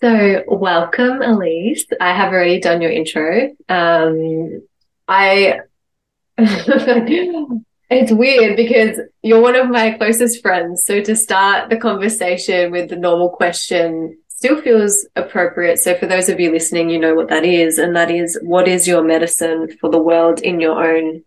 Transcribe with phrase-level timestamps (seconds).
[0.00, 1.86] So, welcome, Elise.
[2.00, 3.50] I have already done your intro.
[3.68, 4.62] Um,
[5.08, 5.60] I,
[6.38, 10.84] it's weird because you're one of my closest friends.
[10.84, 15.78] So, to start the conversation with the normal question still feels appropriate.
[15.78, 17.78] So, for those of you listening, you know what that is.
[17.78, 21.24] And that is what is your medicine for the world in your own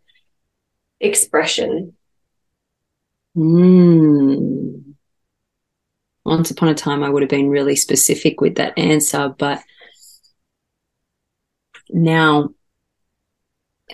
[0.99, 1.95] expression?
[3.35, 4.78] Hmm
[6.29, 9.63] once upon a time I would have been really specific with that answer, but
[11.89, 12.49] now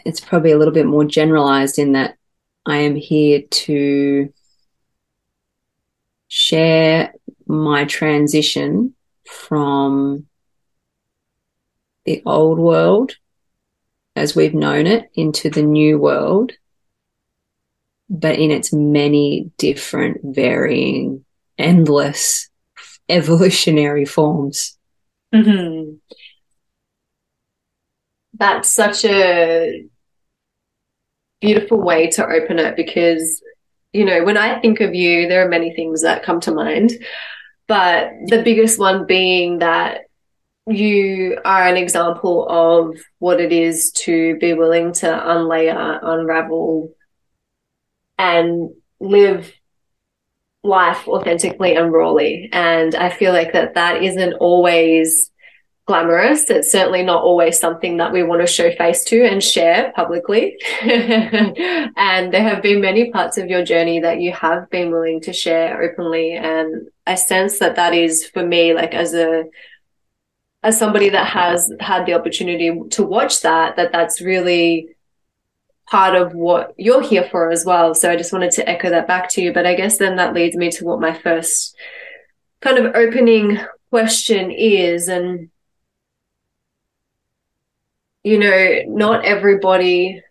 [0.05, 2.17] it's probably a little bit more generalized in that
[2.65, 4.33] I am here to
[6.27, 7.13] share
[7.47, 8.93] my transition
[9.25, 10.25] from
[12.03, 13.15] the old world
[14.17, 16.51] as we've known it into the new world,
[18.09, 21.24] but in its many different varying
[21.57, 22.49] endless
[23.09, 24.77] evolutionary forms.
[25.33, 25.95] Mm-hmm.
[28.33, 29.85] That's such a
[31.41, 33.41] beautiful way to open it because,
[33.93, 36.91] you know, when I think of you, there are many things that come to mind,
[37.67, 40.01] but the biggest one being that
[40.67, 46.93] you are an example of what it is to be willing to unlayer, unravel,
[48.17, 49.53] and live
[50.65, 52.49] life authentically and rawly.
[52.51, 55.31] And I feel like that that isn't always
[55.85, 56.49] glamorous.
[56.49, 60.57] It's certainly not always something that we want to show face to and share publicly.
[60.81, 65.33] and there have been many parts of your journey that you have been willing to
[65.33, 66.33] share openly.
[66.33, 69.45] And I sense that that is for me, like as a,
[70.63, 74.94] as somebody that has had the opportunity to watch that, that that's really
[75.87, 77.93] part of what you're here for as well.
[77.93, 79.53] So I just wanted to echo that back to you.
[79.53, 81.75] But I guess then that leads me to what my first
[82.61, 85.07] kind of opening question is.
[85.07, 85.49] And,
[88.23, 90.23] you know, not everybody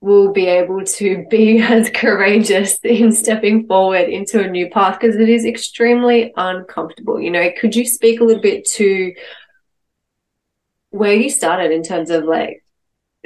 [0.00, 5.16] will be able to be as courageous in stepping forward into a new path because
[5.16, 7.20] it is extremely uncomfortable.
[7.20, 9.14] You know, could you speak a little bit to
[10.90, 12.63] where you started in terms of like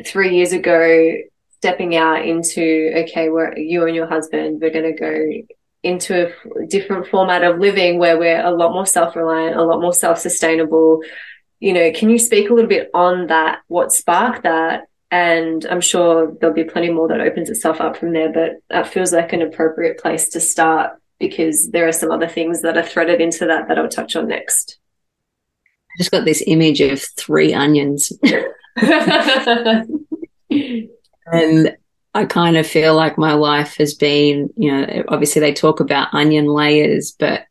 [0.04, 1.14] three years ago
[1.59, 6.66] stepping out into okay where you and your husband we're going to go into a
[6.66, 11.00] different format of living where we're a lot more self-reliant a lot more self-sustainable.
[11.60, 13.60] You know can you speak a little bit on that?
[13.69, 14.88] What sparked that?
[15.10, 18.88] And i'm sure there'll be plenty more that opens itself up from there but that
[18.88, 22.82] feels like an appropriate place to start because there are some other things that are
[22.82, 24.78] threaded into that that i'll touch on next.
[25.91, 28.12] I just got this image of three onions
[31.33, 31.77] and
[32.15, 36.12] I kind of feel like my life has been, you know, obviously they talk about
[36.12, 37.44] onion layers, but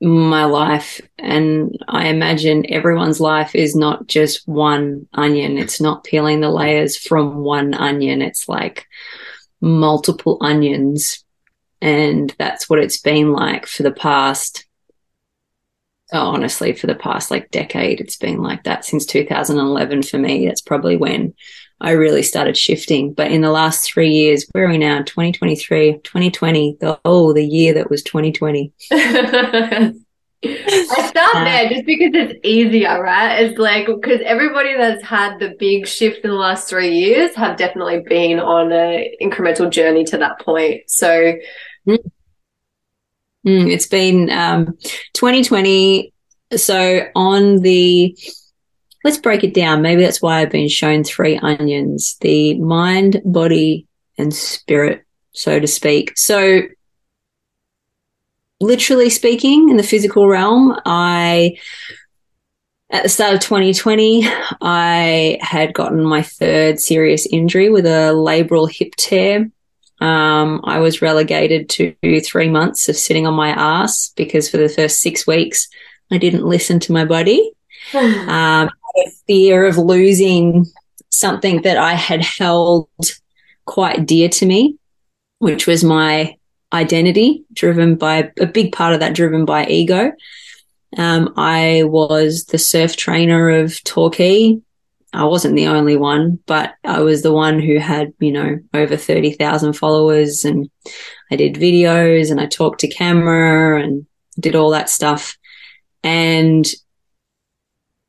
[0.00, 5.58] my life and I imagine everyone's life is not just one onion.
[5.58, 8.20] It's not peeling the layers from one onion.
[8.20, 8.86] It's like
[9.60, 11.24] multiple onions.
[11.80, 14.66] And that's what it's been like for the past
[16.18, 20.46] honestly, for the past like decade, it's been like that since 2011 for me.
[20.46, 21.34] That's probably when
[21.80, 23.12] I really started shifting.
[23.12, 24.98] But in the last three years, where are we now?
[24.98, 28.72] 2023, 2020, the, oh, the year that was 2020.
[30.44, 33.42] I start uh, there just because it's easier, right?
[33.42, 37.56] It's like because everybody that's had the big shift in the last three years have
[37.56, 40.82] definitely been on an incremental journey to that point.
[40.88, 41.34] So
[41.86, 42.10] mm.
[43.46, 44.76] Mm, it's been um,
[45.14, 46.12] 2020.
[46.56, 48.16] So on the,
[49.04, 49.82] let's break it down.
[49.82, 53.86] Maybe that's why I've been shown three onions the mind, body,
[54.18, 56.12] and spirit, so to speak.
[56.16, 56.62] So,
[58.60, 61.56] literally speaking, in the physical realm, I
[62.90, 64.22] at the start of 2020,
[64.60, 69.50] I had gotten my third serious injury with a labral hip tear.
[70.02, 71.94] Um, I was relegated to
[72.24, 75.68] three months of sitting on my ass because for the first six weeks,
[76.10, 77.52] I didn't listen to my body.
[77.94, 78.68] um,
[79.28, 80.66] fear of losing
[81.10, 82.88] something that I had held
[83.64, 84.76] quite dear to me,
[85.38, 86.36] which was my
[86.72, 90.12] identity, driven by a big part of that, driven by ego.
[90.96, 94.60] Um, I was the surf trainer of Torquay
[95.12, 98.96] I wasn't the only one, but I was the one who had, you know, over
[98.96, 100.70] 30,000 followers and
[101.30, 104.06] I did videos and I talked to camera and
[104.40, 105.36] did all that stuff.
[106.02, 106.66] And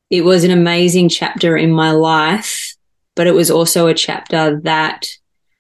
[0.10, 2.74] it was an amazing chapter in my life,
[3.16, 5.06] but it was also a chapter that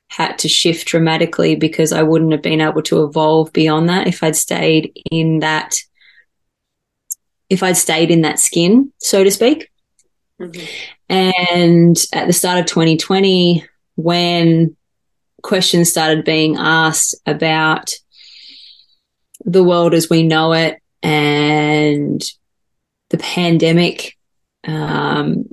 [0.07, 4.23] had to shift dramatically because I wouldn't have been able to evolve beyond that if
[4.23, 5.75] I'd stayed in that
[7.49, 9.69] if I'd stayed in that skin, so to speak.
[10.43, 10.65] Mm-hmm.
[11.09, 14.75] And at the start of 2020, when
[15.41, 17.93] questions started being asked about
[19.45, 22.23] the world as we know it and
[23.09, 24.17] the pandemic,
[24.63, 25.45] um,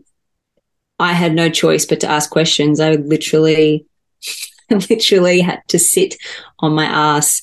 [0.99, 2.79] I had no choice but to ask questions.
[2.79, 3.87] I literally,
[4.71, 6.17] literally had to sit
[6.61, 7.43] on my ass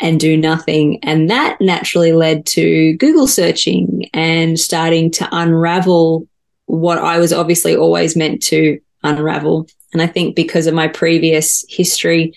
[0.00, 0.98] and do nothing.
[1.02, 6.28] And that naturally led to Google searching and starting to unravel
[6.66, 9.68] what I was obviously always meant to unravel.
[9.92, 12.34] And I think because of my previous history,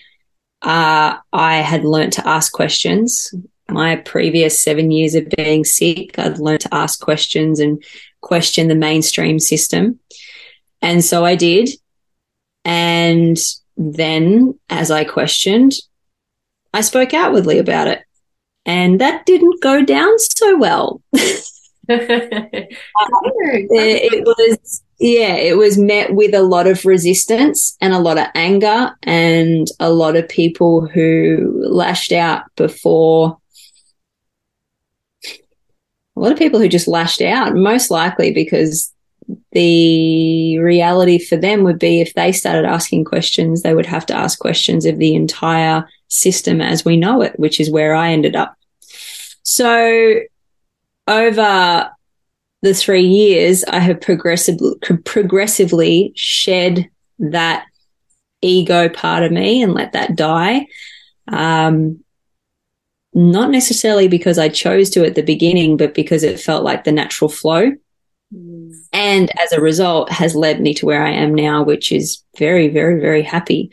[0.62, 3.34] uh, I had learned to ask questions.
[3.70, 7.84] My previous seven years of being sick, I'd learned to ask questions and
[8.22, 10.00] question the mainstream system.
[10.82, 11.70] And so I did.
[12.64, 13.38] And
[13.76, 15.74] then as I questioned,
[16.74, 18.04] I spoke outwardly about it.
[18.66, 21.02] And that didn't go down so well.
[23.00, 28.00] Uh, it, it was yeah, it was met with a lot of resistance and a
[28.00, 33.38] lot of anger and a lot of people who lashed out before
[36.18, 38.92] a lot of people who just lashed out, most likely because
[39.52, 44.16] the reality for them would be if they started asking questions, they would have to
[44.16, 48.36] ask questions of the entire system as we know it, which is where I ended
[48.36, 48.56] up.
[49.44, 50.22] So
[51.08, 51.92] over
[52.62, 54.76] the three years, I have progressively,
[55.06, 56.90] progressively shed
[57.20, 57.66] that
[58.42, 60.68] ego part of me and let that die.
[61.28, 62.04] Um,
[63.14, 66.92] not necessarily because I chose to at the beginning, but because it felt like the
[66.92, 67.72] natural flow.
[68.34, 68.74] Mm.
[68.94, 72.68] And as a result, has led me to where I am now, which is very,
[72.68, 73.72] very, very happy.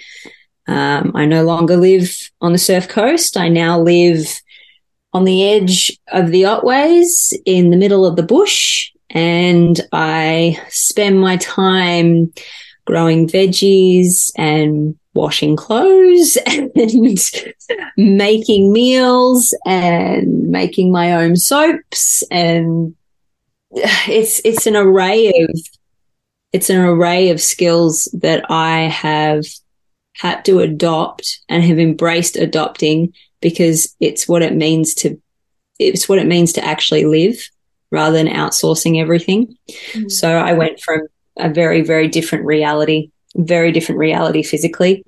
[0.67, 3.37] Um, I no longer live on the surf coast.
[3.37, 4.41] I now live
[5.15, 8.91] on the edge of the Otways in the middle of the bush.
[9.11, 12.33] And I spend my time
[12.85, 16.71] growing veggies and washing clothes and
[17.97, 22.95] making meals and making my own soaps and
[23.71, 25.61] it's it's an array of
[26.53, 29.45] it's an array of skills that I have
[30.15, 33.13] had to adopt and have embraced adopting
[33.45, 35.21] because it's what it means to
[35.79, 37.37] it's what it means to actually live
[37.91, 39.55] rather than outsourcing everything.
[39.93, 40.11] Mm.
[40.11, 41.03] So I went from
[41.37, 45.05] a very very different reality, very different reality physically,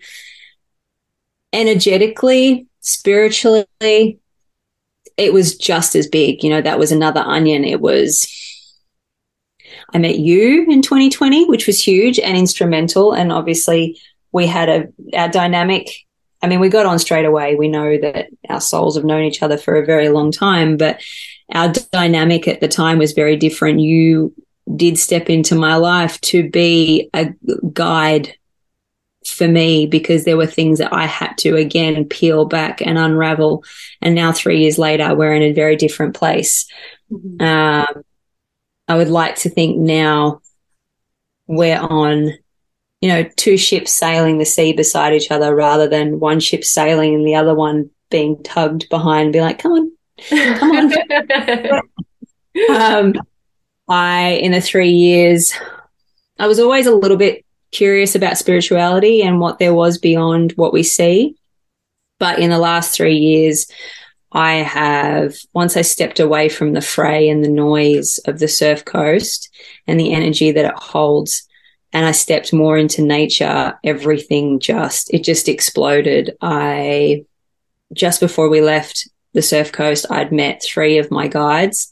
[1.52, 4.20] energetically, spiritually.
[5.16, 7.64] It was just as big, you know, that was another onion.
[7.64, 8.30] It was
[9.94, 13.98] I met you in 2020, which was huge and instrumental and obviously
[14.30, 14.88] we had a
[15.18, 15.88] our dynamic.
[16.42, 17.54] I mean, we got on straight away.
[17.54, 21.00] We know that our souls have known each other for a very long time, but
[21.52, 23.80] our dynamic at the time was very different.
[23.80, 24.34] You
[24.74, 27.32] did step into my life to be a
[27.72, 28.34] guide
[29.24, 33.64] for me because there were things that I had to again peel back and unravel.
[34.00, 36.66] And now, three years later, we're in a very different place.
[37.10, 37.42] Mm-hmm.
[37.44, 38.02] Um,
[38.88, 40.40] I would like to think now
[41.46, 42.32] we're on
[43.06, 47.14] you know, two ships sailing the sea beside each other rather than one ship sailing
[47.14, 49.92] and the other one being tugged behind, be like, come on,
[50.58, 51.80] come on.
[52.68, 53.14] um,
[53.86, 55.52] I, in the three years,
[56.40, 60.72] I was always a little bit curious about spirituality and what there was beyond what
[60.72, 61.36] we see.
[62.18, 63.70] But in the last three years,
[64.32, 68.84] I have, once I stepped away from the fray and the noise of the surf
[68.84, 69.48] coast
[69.86, 71.46] and the energy that it holds,
[71.96, 76.36] and I stepped more into nature, everything just, it just exploded.
[76.42, 77.24] I,
[77.90, 81.90] just before we left the surf coast, I'd met three of my guides.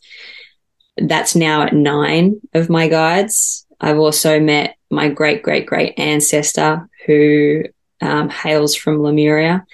[0.98, 3.66] That's now at nine of my guides.
[3.80, 7.62] I've also met my great, great, great ancestor who
[8.02, 9.64] um, hails from Lemuria.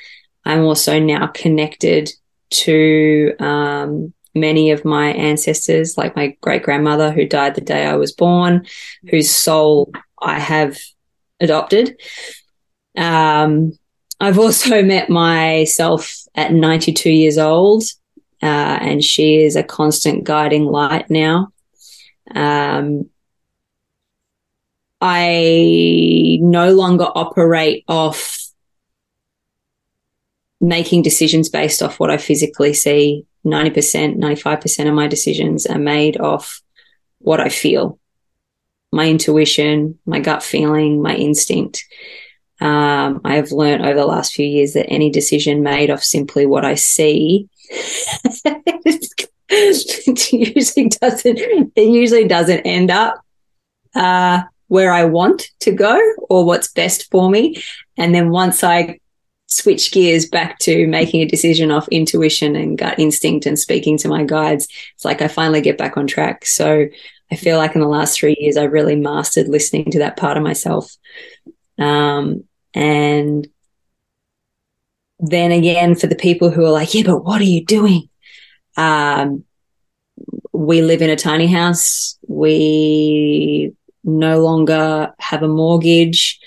[0.45, 2.09] I'm also now connected
[2.51, 7.97] to um, many of my ancestors, like my great grandmother who died the day I
[7.97, 8.67] was born,
[9.11, 10.79] whose soul I have
[11.41, 12.01] adopted.
[12.97, 13.73] Um,
[14.21, 17.85] I've also met myself at 92 years old,
[18.43, 18.47] uh,
[18.81, 21.49] and she is a constant guiding light now.
[22.35, 23.11] Um,
[25.01, 28.39] I no longer operate off
[30.61, 33.25] making decisions based off what I physically see.
[33.47, 36.61] 90%, 95% of my decisions are made off
[37.21, 38.00] what I feel
[38.93, 41.85] my intuition, my gut feeling, my instinct.
[42.61, 46.45] Um, I have learned over the last few years that any decision made off simply
[46.45, 47.49] what I see
[50.31, 53.25] usually doesn't it usually doesn't end up
[53.95, 57.63] uh, where I want to go or what's best for me.
[57.97, 59.01] And then once I
[59.47, 64.09] switch gears back to making a decision off intuition and gut instinct and speaking to
[64.09, 66.47] my guides, it's like I finally get back on track.
[66.47, 66.87] So
[67.33, 70.37] I feel like in the last three years, I really mastered listening to that part
[70.37, 70.97] of myself.
[71.79, 72.45] Um,
[72.75, 73.47] and
[75.21, 78.09] then again, for the people who are like, yeah, but what are you doing?
[78.77, 79.45] Um,
[80.53, 82.19] we live in a tiny house.
[82.27, 83.73] We
[84.03, 86.39] no longer have a mortgage.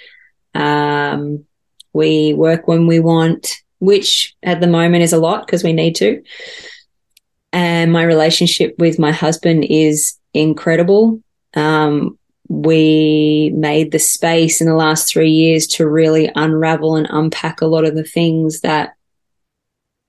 [0.54, 1.46] Um,
[1.94, 5.96] we work when we want, which at the moment is a lot because we need
[5.98, 6.24] to.
[7.52, 11.22] And my relationship with my husband is incredible.
[11.56, 12.18] Um,
[12.50, 17.66] we made the space in the last three years to really unravel and unpack a
[17.66, 18.94] lot of the things that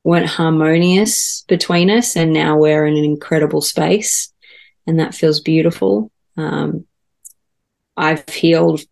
[0.02, 2.16] weren't harmonious between us.
[2.16, 4.32] And now we're in an incredible space
[4.86, 6.10] and that feels beautiful.
[6.36, 6.86] Um,
[7.96, 8.82] I've healed,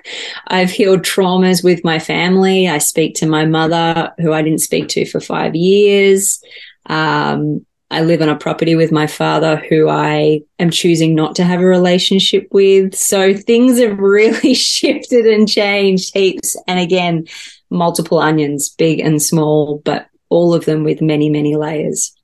[0.46, 2.68] I've healed traumas with my family.
[2.68, 6.42] I speak to my mother, who I didn't speak to for five years.
[6.86, 11.44] Um, I live on a property with my father, who I am choosing not to
[11.44, 12.94] have a relationship with.
[12.94, 16.56] So things have really shifted and changed heaps.
[16.66, 17.26] And again,
[17.70, 22.14] multiple onions, big and small, but all of them with many, many layers.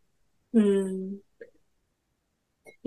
[0.54, 1.18] Mm.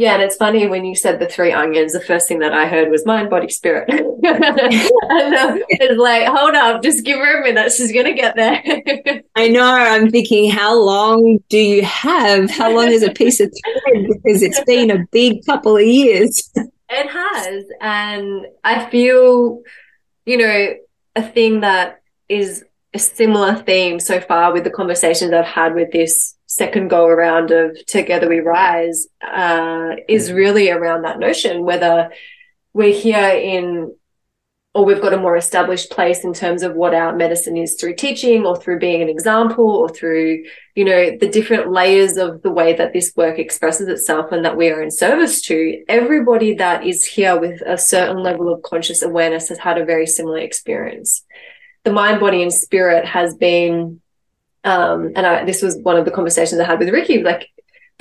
[0.01, 2.65] Yeah, and it's funny when you said the three onions, the first thing that I
[2.65, 3.87] heard was mind, body, spirit.
[3.87, 7.71] and uh, it's like, hold up, just give her a minute.
[7.71, 8.63] She's going to get there.
[9.35, 9.63] I know.
[9.63, 12.49] I'm thinking, how long do you have?
[12.49, 14.07] How long is a piece of thread?
[14.07, 16.49] Because it's been a big couple of years.
[16.89, 17.65] it has.
[17.79, 19.61] And I feel,
[20.25, 20.73] you know,
[21.15, 22.65] a thing that is
[22.95, 27.49] a similar theme so far with the conversations I've had with this second go around
[27.49, 32.11] of Together We Rise uh, is really around that notion, whether
[32.71, 33.95] we're here in
[34.75, 37.95] or we've got a more established place in terms of what our medicine is through
[37.95, 42.51] teaching or through being an example or through, you know, the different layers of the
[42.51, 45.83] way that this work expresses itself and that we are in service to.
[45.89, 50.05] Everybody that is here with a certain level of conscious awareness has had a very
[50.05, 51.23] similar experience
[51.83, 54.00] the mind, body, and spirit has been,
[54.63, 57.49] um, and I, this was one of the conversations I had with Ricky, like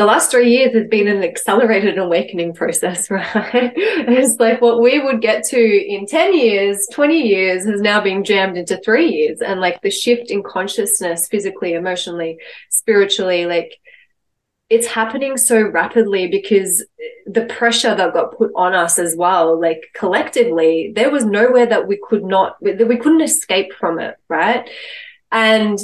[0.00, 3.72] the last three years has been an accelerated awakening process, right?
[3.76, 8.24] it's like what we would get to in 10 years, 20 years has now been
[8.24, 9.42] jammed into three years.
[9.42, 12.38] And like the shift in consciousness, physically, emotionally,
[12.70, 13.78] spiritually, like
[14.70, 16.82] it's happening so rapidly because
[17.26, 21.86] the pressure that got put on us as well, like collectively, there was nowhere that
[21.86, 24.70] we could not, that we couldn't escape from it, right?
[25.30, 25.78] And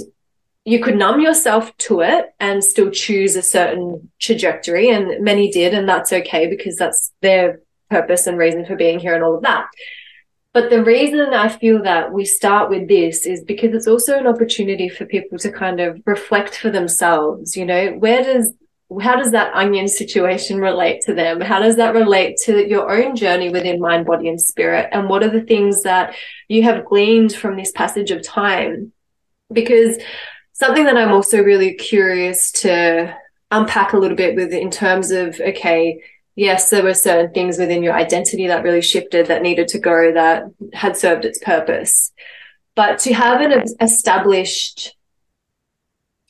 [0.66, 4.90] you could numb yourself to it and still choose a certain trajectory.
[4.90, 9.14] And many did, and that's okay because that's their purpose and reason for being here
[9.14, 9.68] and all of that.
[10.52, 14.26] But the reason I feel that we start with this is because it's also an
[14.26, 17.56] opportunity for people to kind of reflect for themselves.
[17.56, 18.52] You know, where does
[19.00, 21.40] how does that onion situation relate to them?
[21.40, 24.88] How does that relate to your own journey within mind, body, and spirit?
[24.92, 26.16] And what are the things that
[26.49, 28.92] you have gleaned from this passage of time?
[29.52, 29.99] Because
[30.59, 33.15] something that I'm also really curious to
[33.51, 36.03] unpack a little bit with in terms of, okay,
[36.35, 40.13] yes, there were certain things within your identity that really shifted that needed to go
[40.15, 42.11] that had served its purpose.
[42.75, 44.97] But to have an established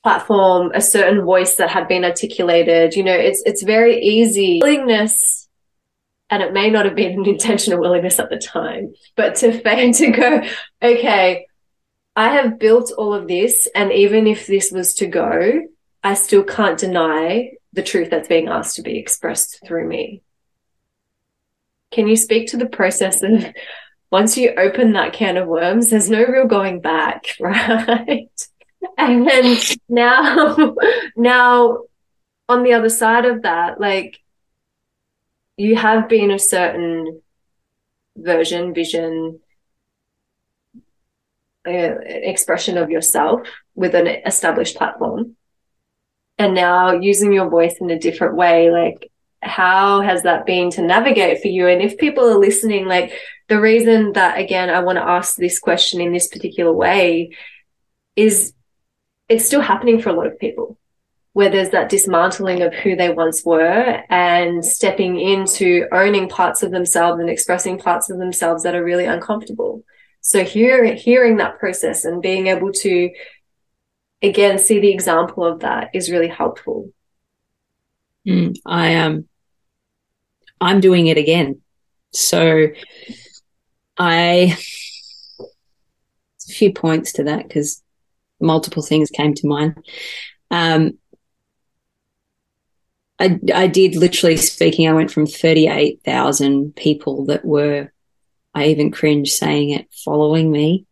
[0.02, 5.48] platform a certain voice that had been articulated you know it's it's very easy willingness
[6.30, 9.92] and it may not have been an intentional willingness at the time but to fail
[9.92, 10.42] to go
[10.80, 11.44] okay
[12.16, 15.62] i have built all of this and even if this was to go
[16.02, 20.22] i still can't deny the truth that's being asked to be expressed through me.
[21.92, 23.54] Can you speak to the process of
[24.10, 28.30] once you open that can of worms there's no real going back right?
[28.98, 29.58] And then
[29.88, 30.74] now
[31.16, 31.82] now
[32.48, 34.18] on the other side of that like
[35.56, 37.20] you have been a certain
[38.16, 39.40] version vision
[41.66, 45.36] uh, expression of yourself with an established platform
[46.38, 49.10] and now using your voice in a different way like
[49.42, 53.12] how has that been to navigate for you and if people are listening like
[53.48, 57.30] the reason that again i want to ask this question in this particular way
[58.16, 58.52] is
[59.28, 60.78] it's still happening for a lot of people
[61.36, 66.70] where there's that dismantling of who they once were and stepping into owning parts of
[66.70, 69.84] themselves and expressing parts of themselves that are really uncomfortable.
[70.26, 73.10] So hear, hearing that process and being able to
[74.20, 76.90] again see the example of that is really helpful.
[78.26, 79.12] Mm, I am.
[79.12, 79.28] Um,
[80.60, 81.60] I'm doing it again.
[82.12, 82.70] So
[83.96, 84.58] I
[86.48, 87.84] a few points to that because
[88.40, 89.76] multiple things came to mind.
[90.50, 90.98] Um,
[93.20, 97.92] I, I did literally speaking, I went from 38,000 people that were,
[98.56, 100.86] I even cringe saying it, following me.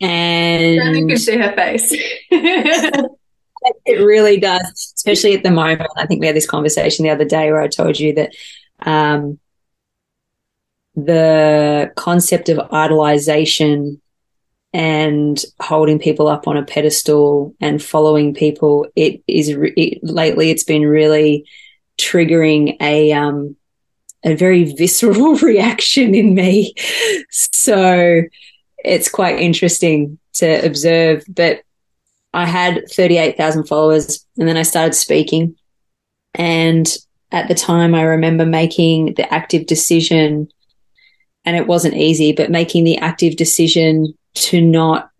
[0.00, 1.92] And you can see her face.
[2.30, 3.06] it
[3.86, 5.88] really does, especially at the moment.
[5.96, 8.32] I think we had this conversation the other day where I told you that
[8.80, 9.38] um,
[10.96, 14.00] the concept of idolization
[14.72, 20.62] and holding people up on a pedestal and following people it is it, lately it's
[20.62, 21.44] been really
[21.98, 23.56] triggering a um
[24.24, 26.74] a very visceral reaction in me.
[27.30, 28.22] So
[28.84, 31.60] it's quite interesting to observe but
[32.32, 35.56] i had 38,000 followers and then i started speaking.
[36.34, 36.88] And
[37.32, 40.48] at the time i remember making the active decision
[41.44, 45.10] and it wasn't easy but making the active decision to not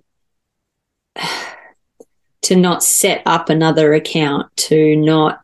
[2.43, 5.41] to not set up another account, to not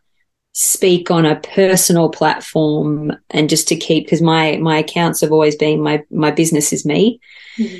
[0.59, 5.55] speak on a personal platform and just to keep because my my accounts have always
[5.55, 7.21] been my my business is me.
[7.59, 7.77] Mm-hmm.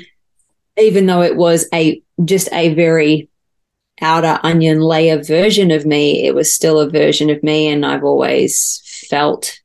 [0.76, 3.28] Even though it was a just a very
[4.00, 8.04] outer onion layer version of me, it was still a version of me and I've
[8.04, 8.80] always
[9.10, 9.58] felt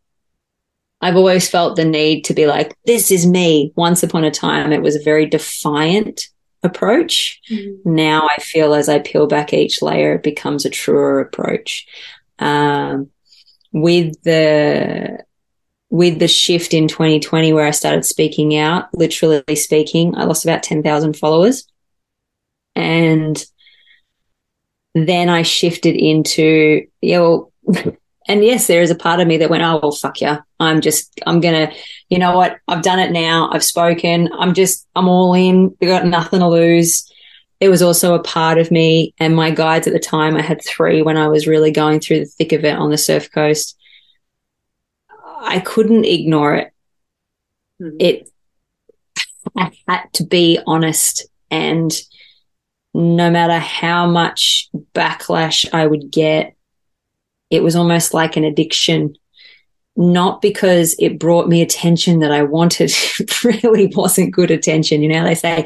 [0.99, 3.73] I've always felt the need to be like, this is me.
[3.75, 6.29] Once upon a time, it was a very defiant
[6.63, 7.39] approach.
[7.51, 7.93] Mm-hmm.
[7.93, 11.85] Now I feel as I peel back each layer, it becomes a truer approach.
[12.39, 13.09] Um,
[13.71, 15.23] with the,
[15.89, 20.63] with the shift in 2020 where I started speaking out, literally speaking, I lost about
[20.63, 21.67] 10,000 followers.
[22.75, 23.43] And
[24.95, 27.51] then I shifted into, yeah, well,
[28.27, 30.39] and yes, there is a part of me that went, oh, well, fuck yeah.
[30.59, 31.75] I'm just, I'm going to,
[32.09, 32.57] you know what?
[32.67, 33.49] I've done it now.
[33.51, 34.29] I've spoken.
[34.37, 35.75] I'm just, I'm all in.
[35.79, 37.11] We've got nothing to lose.
[37.63, 40.35] There was also a part of me and my guides at the time.
[40.35, 42.97] I had three when I was really going through the thick of it on the
[42.97, 43.77] surf coast.
[45.39, 46.73] I couldn't ignore it.
[47.81, 47.95] Mm-hmm.
[48.01, 48.29] It,
[49.55, 51.89] I had to be honest and
[52.93, 56.57] no matter how much backlash I would get,
[57.49, 59.15] it was almost like an addiction,
[59.95, 62.91] not because it brought me attention that I wanted.
[63.21, 65.01] it really wasn't good attention.
[65.01, 65.63] You know, they say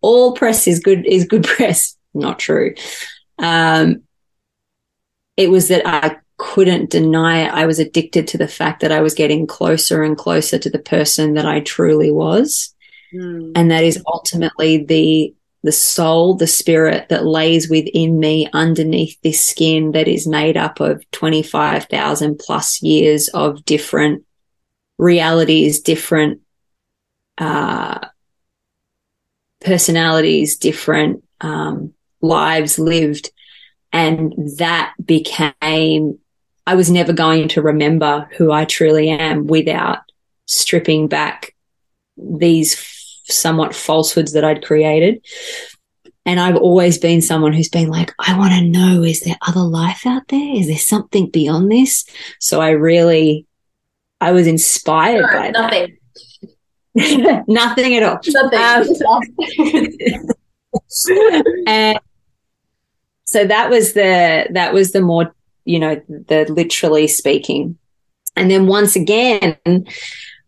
[0.00, 1.96] all press is good, is good press.
[2.14, 2.74] Not true.
[3.38, 4.02] Um,
[5.36, 7.52] it was that I couldn't deny it.
[7.52, 10.78] I was addicted to the fact that I was getting closer and closer to the
[10.78, 12.74] person that I truly was.
[13.12, 13.52] Mm.
[13.54, 15.34] And that is ultimately the
[15.64, 20.78] the soul, the spirit that lays within me underneath this skin that is made up
[20.78, 24.24] of 25,000 plus years of different
[24.98, 26.40] realities, different
[27.38, 27.98] uh,
[29.60, 33.30] personalities, different um, lives lived.
[33.92, 36.18] And that became,
[36.66, 40.00] I was never going to remember who I truly am without
[40.46, 41.54] stripping back
[42.16, 42.76] these
[43.24, 45.24] somewhat falsehoods that I'd created.
[46.26, 49.60] And I've always been someone who's been like, I want to know, is there other
[49.60, 50.56] life out there?
[50.56, 52.04] Is there something beyond this?
[52.38, 53.46] So I really,
[54.20, 55.82] I was inspired no, by nothing.
[55.82, 55.97] that.
[57.48, 58.18] nothing at all.
[58.26, 59.04] Nothing.
[59.04, 59.22] Um,
[61.66, 61.98] and
[63.24, 65.34] so that was the, that was the more,
[65.64, 67.78] you know, the literally speaking.
[68.36, 69.56] And then once again,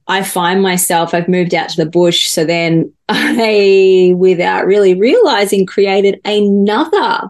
[0.07, 2.29] I find myself, I've moved out to the bush.
[2.29, 7.29] So then I, without really realizing, created another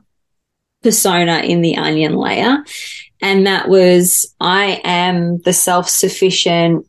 [0.83, 2.65] persona in the onion layer.
[3.21, 6.87] And that was, I am the self sufficient.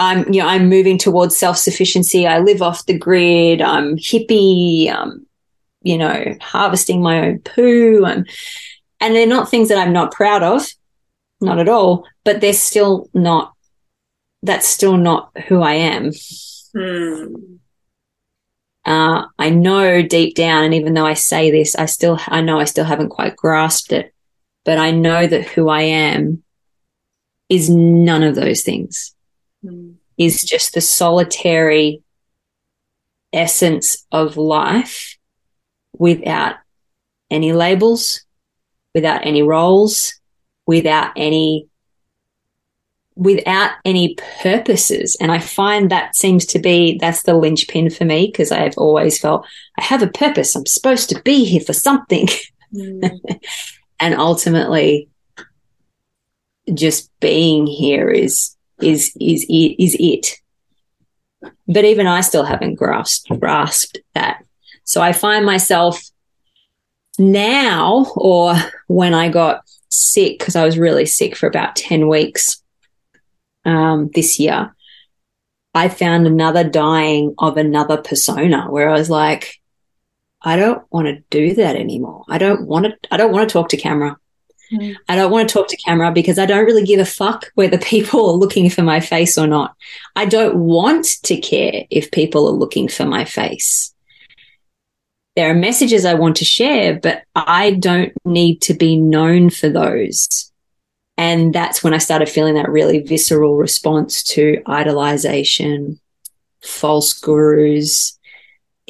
[0.00, 2.26] I'm, you know, I'm moving towards self sufficiency.
[2.26, 3.60] I live off the grid.
[3.60, 4.90] I'm hippie.
[4.90, 5.26] I'm,
[5.82, 8.04] you know, harvesting my own poo.
[8.04, 8.24] I'm,
[9.00, 10.66] and they're not things that I'm not proud of,
[11.40, 13.54] not at all, but they're still not
[14.42, 16.12] that's still not who I am.
[16.74, 17.34] Hmm.
[18.84, 22.58] Uh, I know deep down, and even though I say this, I still, I know
[22.58, 24.14] I still haven't quite grasped it,
[24.64, 26.42] but I know that who I am
[27.48, 29.14] is none of those things.
[29.62, 29.92] Hmm.
[30.16, 32.02] Is just the solitary
[33.32, 35.16] essence of life
[35.98, 36.56] without
[37.30, 38.22] any labels,
[38.94, 40.20] without any roles,
[40.66, 41.68] without any
[43.16, 45.16] without any purposes.
[45.20, 49.18] And I find that seems to be that's the linchpin for me because I've always
[49.18, 49.46] felt
[49.78, 50.54] I have a purpose.
[50.54, 52.28] I'm supposed to be here for something.
[52.74, 53.20] Mm.
[54.00, 55.08] and ultimately
[56.72, 60.36] just being here is is is is it.
[61.66, 64.44] But even I still haven't grasped grasped that.
[64.84, 66.02] So I find myself
[67.18, 68.54] now or
[68.88, 72.62] when I got sick because I was really sick for about 10 weeks
[73.64, 74.74] um, this year,
[75.74, 79.60] I found another dying of another persona where I was like,
[80.42, 82.24] I don't want to do that anymore.
[82.28, 84.16] I don't want to, I don't want to talk to camera.
[84.72, 84.96] Mm.
[85.08, 87.78] I don't want to talk to camera because I don't really give a fuck whether
[87.78, 89.74] people are looking for my face or not.
[90.16, 93.94] I don't want to care if people are looking for my face.
[95.36, 99.68] There are messages I want to share, but I don't need to be known for
[99.68, 100.50] those.
[101.16, 105.98] And that's when I started feeling that really visceral response to idolization,
[106.62, 108.18] false gurus,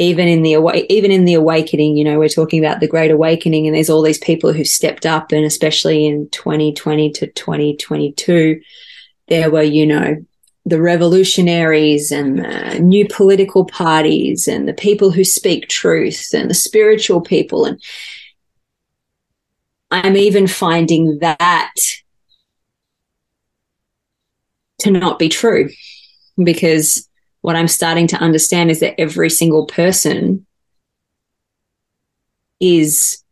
[0.00, 3.66] even in the even in the awakening, you know, we're talking about the great awakening
[3.66, 8.62] and there's all these people who stepped up and especially in 2020 to 2022,
[9.28, 10.16] there were, you know,
[10.64, 16.54] the revolutionaries and the new political parties and the people who speak truth and the
[16.54, 17.66] spiritual people.
[17.66, 17.78] And
[19.90, 21.74] I'm even finding that
[24.78, 25.68] to not be true
[26.42, 27.06] because
[27.40, 30.46] what I'm starting to understand is that every single person
[32.60, 33.22] is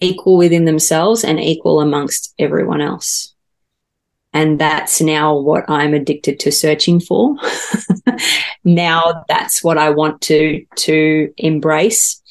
[0.00, 3.34] equal within themselves and equal amongst everyone else.
[4.34, 7.36] And that's now what I'm addicted to searching for.
[8.64, 12.22] now that's what I want to, to embrace.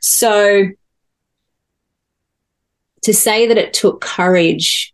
[0.00, 0.68] So
[3.02, 4.92] to say that it took courage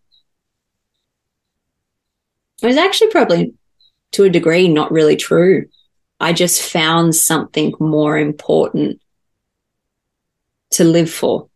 [2.62, 3.54] it was actually probably
[4.12, 5.66] to a degree not really true.
[6.20, 9.00] I just found something more important
[10.70, 11.48] to live for.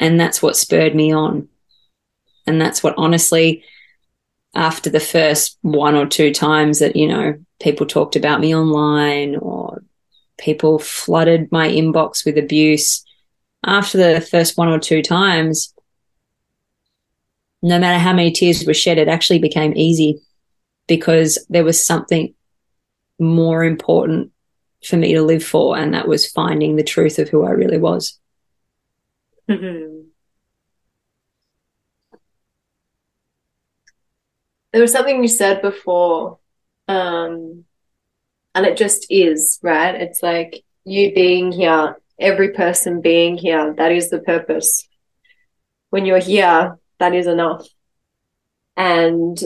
[0.00, 1.48] And that's what spurred me on.
[2.46, 3.62] And that's what honestly,
[4.54, 9.36] after the first one or two times that, you know, people talked about me online
[9.36, 9.84] or
[10.38, 13.04] people flooded my inbox with abuse,
[13.64, 15.72] after the first one or two times,
[17.62, 20.20] no matter how many tears were shed, it actually became easy
[20.86, 22.34] because there was something
[23.18, 24.32] more important
[24.84, 27.78] for me to live for, and that was finding the truth of who I really
[27.78, 28.18] was.
[29.48, 30.08] Mm-hmm.
[34.72, 36.38] There was something you said before,
[36.88, 37.64] um,
[38.54, 39.94] and it just is, right?
[39.94, 44.88] It's like you being here, every person being here, that is the purpose.
[45.90, 47.66] When you're here, that is enough.
[48.76, 49.38] And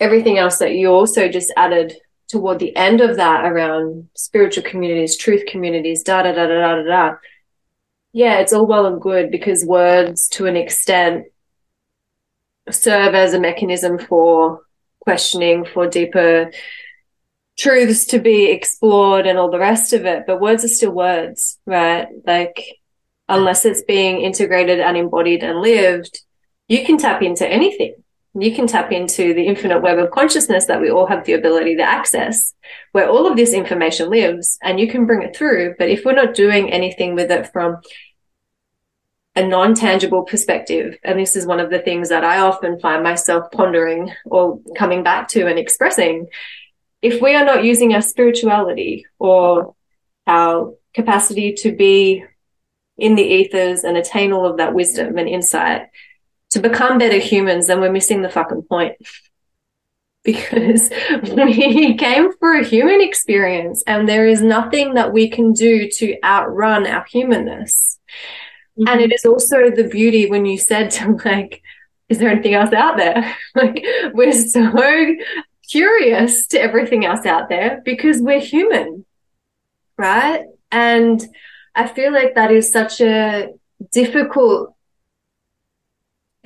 [0.00, 1.94] everything else that you also just added
[2.28, 6.82] toward the end of that around spiritual communities, truth communities, da da da da da
[6.82, 7.16] da.
[8.12, 11.26] Yeah, it's all well and good because words to an extent
[12.70, 14.62] serve as a mechanism for
[15.00, 16.50] questioning, for deeper
[17.56, 20.24] truths to be explored and all the rest of it.
[20.26, 22.06] But words are still words, right?
[22.26, 22.62] Like,
[23.28, 26.20] unless it's being integrated and embodied and lived,
[26.68, 27.94] you can tap into anything.
[28.34, 31.76] You can tap into the infinite web of consciousness that we all have the ability
[31.76, 32.54] to access,
[32.92, 35.74] where all of this information lives, and you can bring it through.
[35.78, 37.80] But if we're not doing anything with it from
[39.34, 43.02] a non tangible perspective, and this is one of the things that I often find
[43.02, 46.26] myself pondering or coming back to and expressing,
[47.00, 49.74] if we are not using our spirituality or
[50.26, 52.24] our capacity to be
[52.98, 55.88] in the ethers and attain all of that wisdom and insight
[56.50, 58.96] to become better humans, then we're missing the fucking point.
[60.24, 60.90] Because
[61.22, 66.16] we came for a human experience and there is nothing that we can do to
[66.22, 67.98] outrun our humanness.
[68.78, 68.88] Mm-hmm.
[68.88, 71.62] And it is also the beauty when you said to like,
[72.10, 73.36] is there anything else out there?
[73.54, 73.82] like,
[74.12, 74.70] we're so
[75.70, 79.04] curious to everything else out there because we're human,
[79.96, 80.44] right?
[80.70, 81.24] And
[81.74, 83.50] I feel like that is such a
[83.92, 84.74] difficult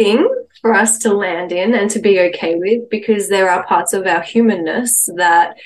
[0.02, 0.28] thing
[0.60, 4.06] for us to land in and to be okay with because there are parts of
[4.06, 5.56] our humanness that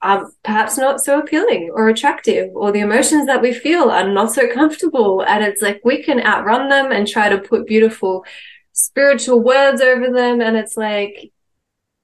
[0.00, 4.32] are perhaps not so appealing or attractive, or the emotions that we feel are not
[4.32, 5.22] so comfortable.
[5.22, 8.24] And it's like we can outrun them and try to put beautiful
[8.72, 10.40] spiritual words over them.
[10.40, 11.32] And it's like,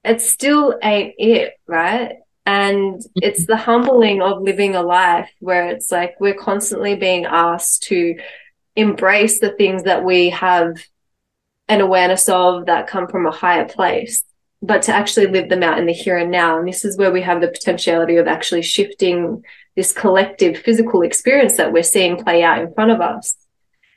[0.03, 2.17] it still ain't it, right?
[2.45, 3.53] And it's mm-hmm.
[3.53, 8.19] the humbling of living a life where it's like we're constantly being asked to
[8.77, 10.85] embrace the things that we have
[11.69, 14.25] and awareness of that come from a higher place,
[14.63, 16.59] but to actually live them out in the here and now.
[16.59, 19.43] And this is where we have the potentiality of actually shifting
[19.77, 23.37] this collective physical experience that we're seeing play out in front of us.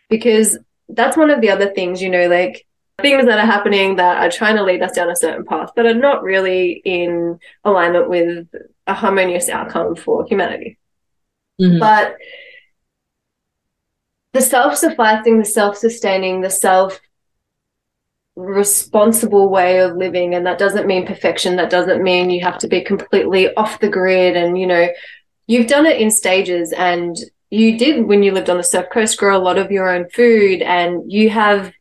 [0.10, 0.58] Because
[0.90, 2.66] that's one of the other things, you know, like
[3.02, 5.86] things that are happening that are trying to lead us down a certain path, but
[5.86, 8.48] are not really in alignment with
[8.88, 10.78] a harmonious outcome for humanity.
[11.62, 11.80] Mm-hmm.
[11.80, 12.16] But
[14.34, 17.00] the self sufficing, the self sustaining, the self
[18.38, 20.36] responsible way of living.
[20.36, 21.56] And that doesn't mean perfection.
[21.56, 24.38] That doesn't mean you have to be completely off the grid.
[24.38, 24.88] And, you know,
[25.48, 27.18] you've done it in stages and
[27.50, 30.08] you did when you lived on the surf coast grow a lot of your own
[30.10, 31.74] food and you have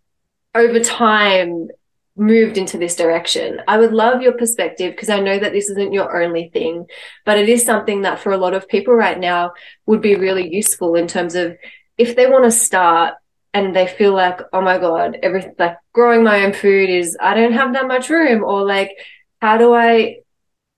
[0.54, 1.68] over time
[2.16, 3.60] moved into this direction.
[3.68, 6.86] I would love your perspective because I know that this isn't your only thing,
[7.26, 9.52] but it is something that for a lot of people right now
[9.84, 11.58] would be really useful in terms of
[11.98, 13.14] if they want to start
[13.56, 17.32] and they feel like, oh my God, everything like growing my own food is, I
[17.32, 18.90] don't have that much room, or like,
[19.40, 20.18] how do I,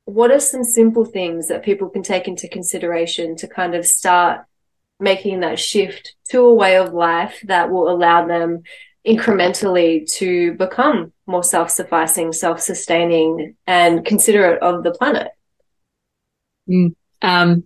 [0.04, 4.42] what are some simple things that people can take into consideration to kind of start
[5.00, 8.62] making that shift to a way of life that will allow them
[9.04, 15.32] incrementally to become more self-sufficing, self-sustaining, and considerate of the planet?
[16.70, 16.94] Mm.
[17.22, 17.64] Um,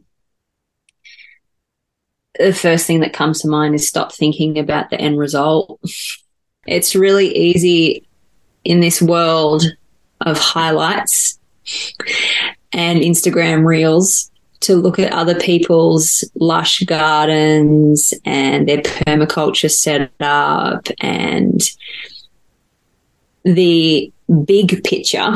[2.39, 5.81] the first thing that comes to mind is stop thinking about the end result.
[6.65, 8.07] It's really easy
[8.63, 9.65] in this world
[10.21, 11.41] of highlights
[12.73, 21.61] and Instagram reels to look at other people's lush gardens and their permaculture setup and
[23.45, 24.13] the
[24.45, 25.35] big picture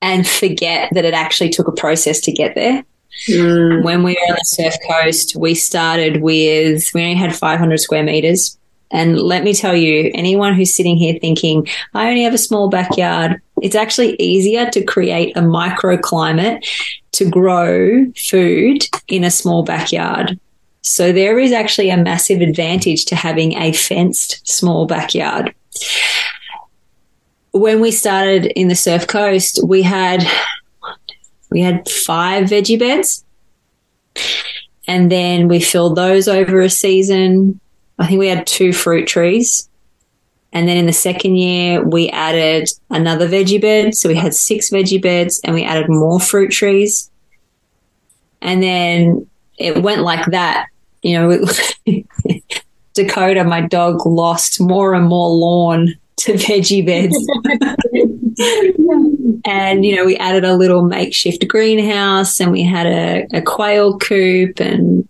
[0.00, 2.84] and forget that it actually took a process to get there.
[3.28, 3.82] Mm.
[3.82, 8.02] When we were on the surf coast, we started with, we only had 500 square
[8.02, 8.58] meters.
[8.90, 12.68] And let me tell you, anyone who's sitting here thinking, I only have a small
[12.68, 16.64] backyard, it's actually easier to create a microclimate
[17.12, 20.38] to grow food in a small backyard.
[20.82, 25.54] So there is actually a massive advantage to having a fenced small backyard.
[27.52, 30.26] When we started in the surf coast, we had
[31.54, 33.24] we had five veggie beds.
[34.88, 37.60] And then we filled those over a season.
[37.96, 39.68] I think we had two fruit trees.
[40.52, 43.94] And then in the second year, we added another veggie bed.
[43.94, 47.08] So we had six veggie beds and we added more fruit trees.
[48.42, 50.66] And then it went like that.
[51.02, 51.46] You know,
[52.94, 57.16] Dakota, my dog, lost more and more lawn to veggie beds.
[59.44, 63.98] and, you know, we added a little makeshift greenhouse and we had a, a quail
[63.98, 64.58] coop.
[64.58, 65.06] And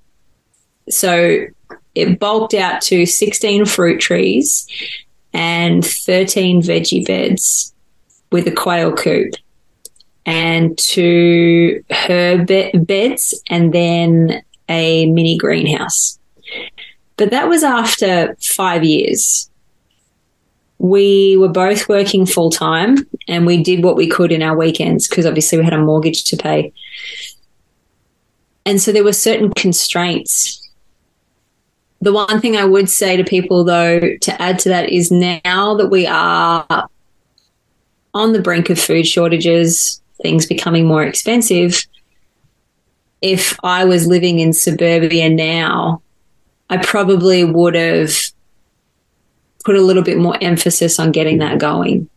[0.88, 1.46] so
[1.94, 4.66] it bulked out to 16 fruit trees
[5.33, 7.72] and 13 veggie beds
[8.33, 9.35] with a quail coop
[10.27, 16.18] and two herb beds and then a mini greenhouse.
[17.16, 19.48] But that was after five years
[20.79, 22.97] we were both working full time
[23.29, 26.25] and we did what we could in our weekends because obviously we had a mortgage
[26.25, 26.73] to pay.
[28.67, 30.61] And so there were certain constraints.
[32.01, 35.75] The one thing I would say to people, though, to add to that is now
[35.77, 36.89] that we are
[38.13, 41.87] on the brink of food shortages, things becoming more expensive.
[43.23, 46.03] If I was living in suburbia now,
[46.69, 48.17] I probably would have
[49.64, 52.09] put a little bit more emphasis on getting that going.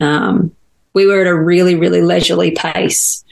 [0.00, 0.54] Um,
[0.92, 3.24] we were at a really, really leisurely pace.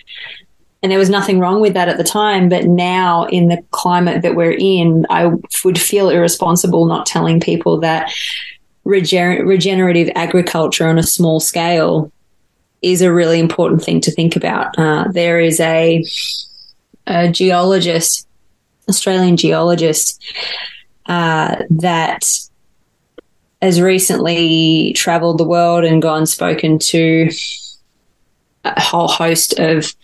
[0.82, 2.48] And there was nothing wrong with that at the time.
[2.48, 5.26] But now, in the climate that we're in, I
[5.64, 8.12] would feel irresponsible not telling people that
[8.86, 12.12] regener- regenerative agriculture on a small scale
[12.80, 14.78] is a really important thing to think about.
[14.78, 16.04] Uh, there is a,
[17.08, 18.28] a, geologist,
[18.88, 20.22] Australian geologist,
[21.06, 22.24] uh, that
[23.60, 27.28] has recently traveled the world and gone spoken to
[28.64, 29.94] a whole host of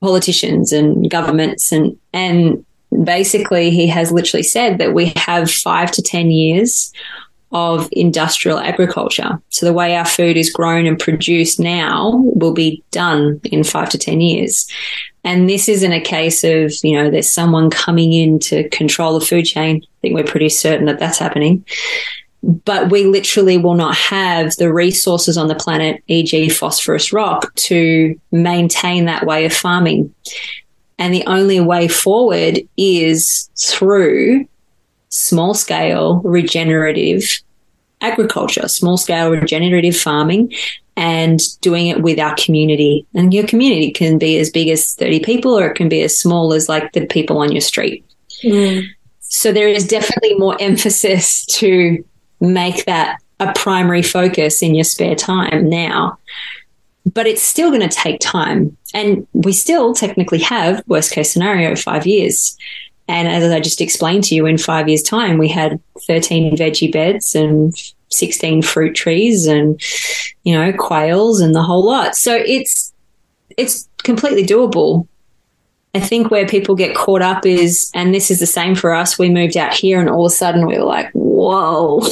[0.00, 1.72] politicians and governments.
[1.72, 2.64] And and
[3.04, 6.92] basically he has literally said that we have 5 to 10 years
[7.52, 9.40] of industrial agriculture.
[9.50, 13.88] So the way our food is grown and produced now will be done in 5
[13.90, 14.68] to 10 years.
[15.24, 19.24] And this isn't a case of, you know, there's someone coming in to control the
[19.24, 19.82] food chain.
[19.82, 21.64] I think we're pretty certain that that's happening.
[22.42, 28.20] But we literally will not have the resources on the planet, e.g., phosphorus rock, to
[28.30, 30.14] maintain that way of farming.
[30.98, 34.46] And the only way forward is through
[35.16, 37.42] small scale regenerative
[38.00, 40.52] agriculture, small scale regenerative farming,
[40.96, 43.06] and doing it with our community.
[43.14, 46.18] And your community can be as big as 30 people or it can be as
[46.18, 48.04] small as like the people on your street.
[48.42, 48.86] Mm.
[49.20, 52.04] So there is definitely more emphasis to
[52.40, 56.18] make that a primary focus in your spare time now.
[57.04, 58.76] But it's still going to take time.
[58.94, 62.56] And we still technically have, worst case scenario, five years.
[63.08, 66.90] And as I just explained to you, in five years' time, we had 13 veggie
[66.90, 67.74] beds and
[68.08, 69.80] 16 fruit trees and,
[70.42, 72.16] you know, quails and the whole lot.
[72.16, 72.92] So it's,
[73.56, 75.06] it's completely doable.
[75.94, 79.18] I think where people get caught up is, and this is the same for us,
[79.18, 82.00] we moved out here and all of a sudden we were like, whoa,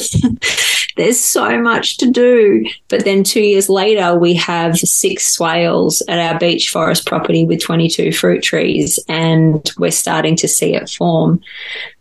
[0.96, 2.64] there's so much to do.
[2.88, 7.61] But then two years later, we have six swales at our beach forest property with
[7.61, 11.40] 22 fruit trees, and we're starting to see it form.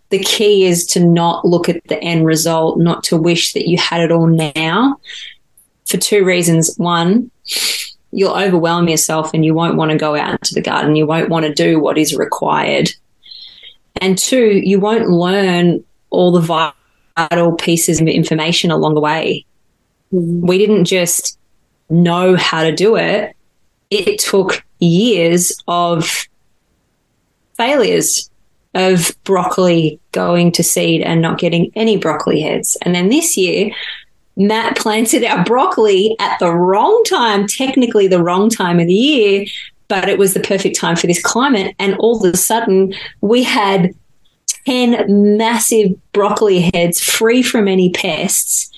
[0.10, 3.77] The key is to not look at the end result, not to wish that you
[3.77, 4.99] had it all now
[5.88, 6.75] for two reasons.
[6.77, 7.32] One,
[8.12, 10.95] you'll overwhelm yourself and you won't want to go out into the garden.
[10.95, 12.89] You won't want to do what is required.
[14.01, 16.41] And two, you won't learn all the
[17.17, 19.45] vital pieces of information along the way.
[20.13, 20.45] Mm-hmm.
[20.45, 21.38] We didn't just
[21.89, 23.36] know how to do it.
[23.89, 26.28] It took years of
[27.56, 28.30] failures
[28.73, 32.78] of broccoli going to seed and not getting any broccoli heads.
[32.82, 33.71] And then this year,
[34.36, 39.45] Matt planted our broccoli at the wrong time, technically the wrong time of the year,
[39.88, 41.76] but it was the perfect time for this climate.
[41.78, 43.93] And all of a sudden, we had
[44.65, 48.69] 10 massive broccoli heads free from any pests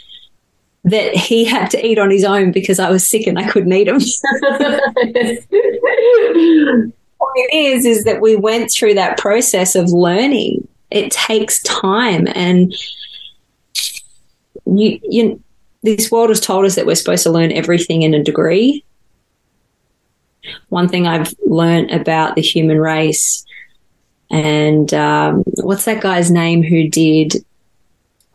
[0.84, 3.74] that he had to eat on his own because I was sick and I couldn't
[3.74, 3.96] eat them.
[7.18, 10.68] what it is, is that we went through that process of learning.
[10.92, 12.74] It takes time and
[14.66, 15.44] you, you,
[15.82, 18.84] this world has told us that we're supposed to learn everything in a degree.
[20.70, 23.44] One thing I've learned about the human race,
[24.30, 27.46] and um, what's that guy's name who did?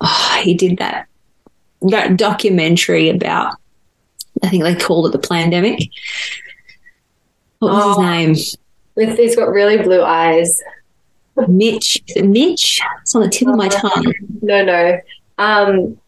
[0.00, 1.08] Oh, he did that
[1.82, 3.56] that documentary about.
[4.42, 5.90] I think they called it the Plandemic.
[7.58, 8.56] What was oh, his
[8.96, 9.16] name?
[9.16, 10.60] He's got really blue eyes.
[11.48, 12.02] Mitch.
[12.16, 12.80] Mitch?
[13.02, 14.12] It's on the tip of my tongue.
[14.42, 15.00] No, no.
[15.38, 15.98] Um,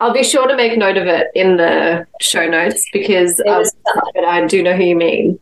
[0.00, 3.64] I'll be sure to make note of it in the show notes because um,
[4.26, 5.38] I do know who you mean.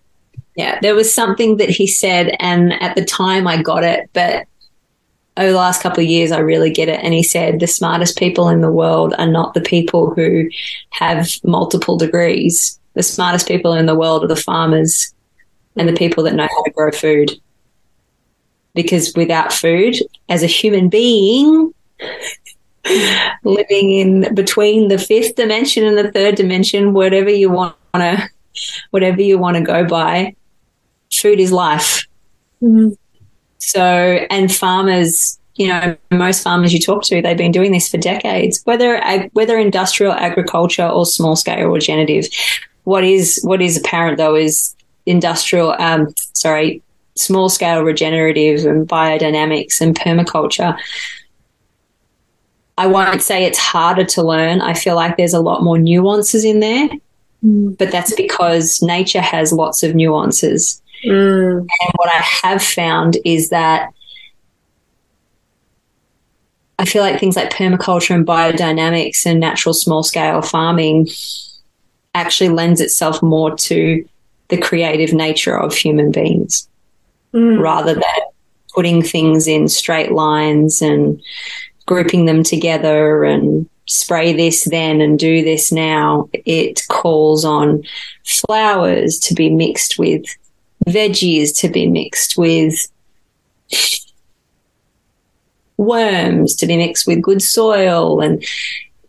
[0.56, 4.46] Yeah, there was something that he said, and at the time I got it, but
[5.36, 7.00] over the last couple of years I really get it.
[7.02, 10.48] And he said the smartest people in the world are not the people who
[10.90, 12.78] have multiple degrees.
[12.94, 15.14] The smartest people in the world are the farmers
[15.76, 17.30] and the people that know how to grow food.
[18.74, 19.96] Because without food,
[20.28, 21.72] as a human being,
[23.44, 28.28] living in between the fifth dimension and the third dimension, whatever you want to,
[28.90, 30.34] whatever you want to go by.
[31.22, 32.06] Food is life.
[32.62, 32.90] Mm-hmm.
[33.58, 37.98] So, and farmers, you know, most farmers you talk to, they've been doing this for
[37.98, 39.00] decades, whether
[39.32, 42.26] whether industrial agriculture or small scale regenerative.
[42.84, 44.74] What is what is apparent though is
[45.06, 46.82] industrial, um, sorry,
[47.14, 50.76] small scale regenerative and biodynamics and permaculture
[52.78, 54.60] I won't say it's harder to learn.
[54.60, 56.88] I feel like there's a lot more nuances in there,
[57.44, 57.76] mm.
[57.76, 60.81] but that's because nature has lots of nuances.
[61.04, 61.58] Mm.
[61.58, 63.92] And what I have found is that
[66.78, 71.08] I feel like things like permaculture and biodynamics and natural small scale farming
[72.14, 74.04] actually lends itself more to
[74.48, 76.68] the creative nature of human beings
[77.32, 77.60] mm.
[77.60, 78.20] rather than
[78.74, 81.22] putting things in straight lines and
[81.86, 86.28] grouping them together and spray this then and do this now.
[86.32, 87.82] It calls on
[88.24, 90.24] flowers to be mixed with
[90.86, 92.74] veggies, to be mixed with
[95.76, 98.20] worms, to be mixed with good soil.
[98.20, 98.44] And,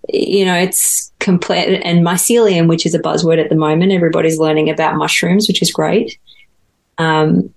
[0.10, 1.82] you know, it's complete.
[1.84, 5.72] And mycelium, which is a buzzword at the moment, everybody's learning about mushrooms, which is
[5.72, 6.18] great.
[6.98, 7.54] Um,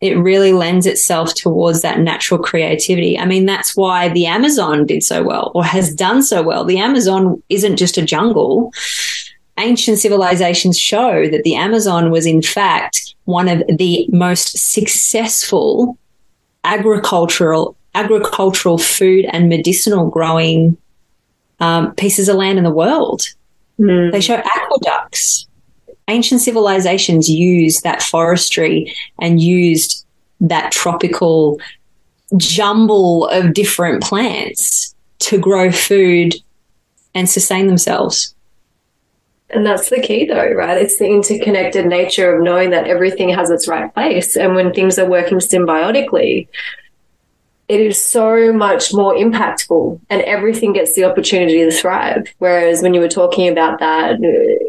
[0.00, 3.18] it really lends itself towards that natural creativity.
[3.18, 6.64] I mean, that's why the Amazon did so well or has done so well.
[6.64, 8.70] The Amazon isn't just a jungle.
[9.58, 15.98] Ancient civilizations show that the Amazon was, in fact, one of the most successful
[16.64, 20.76] agricultural agricultural food and medicinal growing
[21.60, 23.22] um, pieces of land in the world.
[23.78, 24.10] Mm.
[24.10, 25.46] They show aqueducts
[26.08, 30.04] ancient civilizations used that forestry and used
[30.40, 31.60] that tropical
[32.36, 36.34] jumble of different plants to grow food
[37.14, 38.33] and sustain themselves.
[39.54, 40.76] And that's the key, though, right?
[40.76, 44.36] It's the interconnected nature of knowing that everything has its right place.
[44.36, 46.48] And when things are working symbiotically,
[47.68, 52.26] it is so much more impactful and everything gets the opportunity to thrive.
[52.38, 54.64] Whereas when you were talking about that uh,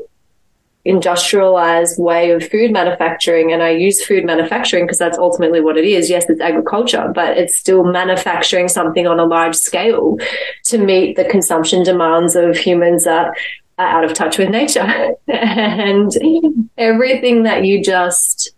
[0.86, 5.86] industrialized way of food manufacturing, and I use food manufacturing because that's ultimately what it
[5.86, 6.09] is.
[6.09, 10.17] Yes, it's agriculture, but it's still manufacturing something on a large scale
[10.65, 13.36] to meet the consumption demands of humans that
[13.78, 15.15] Uh, out of touch with nature.
[15.28, 18.51] and everything that you just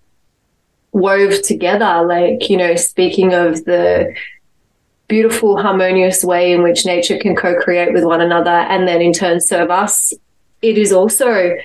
[0.91, 4.13] wove together, like, you know, speaking of the
[5.07, 9.11] beautiful, harmonious way in which nature can co create with one another and then in
[9.11, 10.13] turn serve us,
[10.61, 11.57] it is also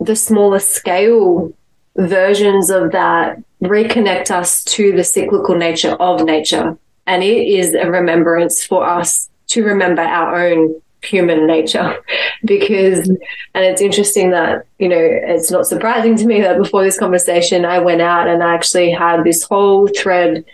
[0.00, 1.52] the smaller scale
[1.96, 6.76] versions of that reconnect us to the cyclical nature of nature.
[7.06, 11.96] And it is a remembrance for us to remember our own human nature.
[12.44, 13.18] Because and
[13.64, 17.78] it's interesting that you know it's not surprising to me that before this conversation I
[17.78, 20.44] went out and I actually had this whole thread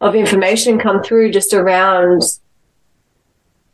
[0.00, 2.22] of information come through just around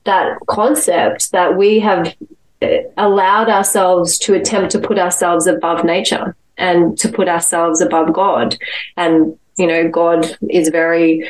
[0.05, 2.15] that concept that we have
[2.63, 8.13] eh, allowed ourselves to attempt to put ourselves above nature and to put ourselves above
[8.13, 8.57] God.
[8.97, 11.29] And you know God is very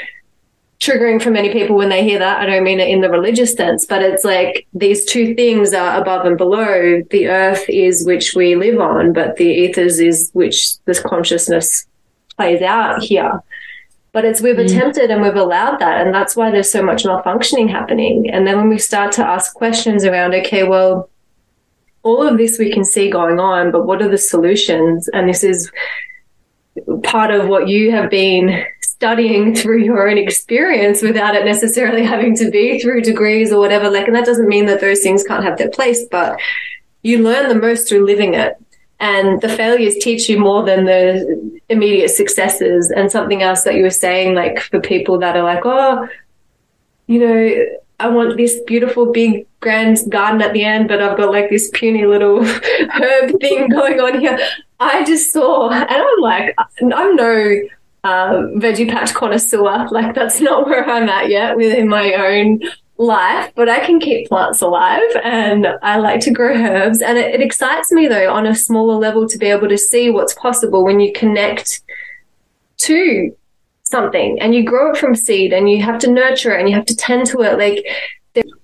[0.80, 2.40] triggering for many people when they hear that.
[2.40, 6.00] I don't mean it in the religious sense, but it's like these two things are
[6.00, 7.02] above and below.
[7.10, 11.86] The earth is which we live on, but the ethers is which this consciousness
[12.36, 13.42] plays out here.
[14.12, 14.64] But it's we've mm.
[14.64, 16.04] attempted and we've allowed that.
[16.04, 18.30] And that's why there's so much malfunctioning happening.
[18.30, 21.10] And then when we start to ask questions around, okay, well,
[22.02, 25.08] all of this we can see going on, but what are the solutions?
[25.08, 25.72] And this is
[27.02, 28.64] part of what you have been
[28.94, 33.90] studying through your own experience without it necessarily having to be through degrees or whatever.
[33.90, 36.38] Like, and that doesn't mean that those things can't have their place, but
[37.02, 38.56] you learn the most through living it.
[39.00, 42.90] And the failures teach you more than the immediate successes.
[42.90, 46.08] And something else that you were saying, like for people that are like, oh,
[47.06, 47.66] you know,
[48.00, 51.70] I want this beautiful big grand garden at the end, but I've got like this
[51.74, 54.38] puny little herb thing going on here.
[54.80, 57.60] I just saw, and I'm like, I'm no
[58.04, 59.88] um, veggie patch connoisseur.
[59.90, 62.60] Like that's not where I'm at yet within my own
[62.96, 67.00] life, but I can keep plants alive and I like to grow herbs.
[67.00, 70.10] And it, it excites me though on a smaller level to be able to see
[70.10, 71.82] what's possible when you connect
[72.76, 73.34] to
[73.82, 76.74] something and you grow it from seed and you have to nurture it and you
[76.74, 77.58] have to tend to it.
[77.58, 77.84] Like,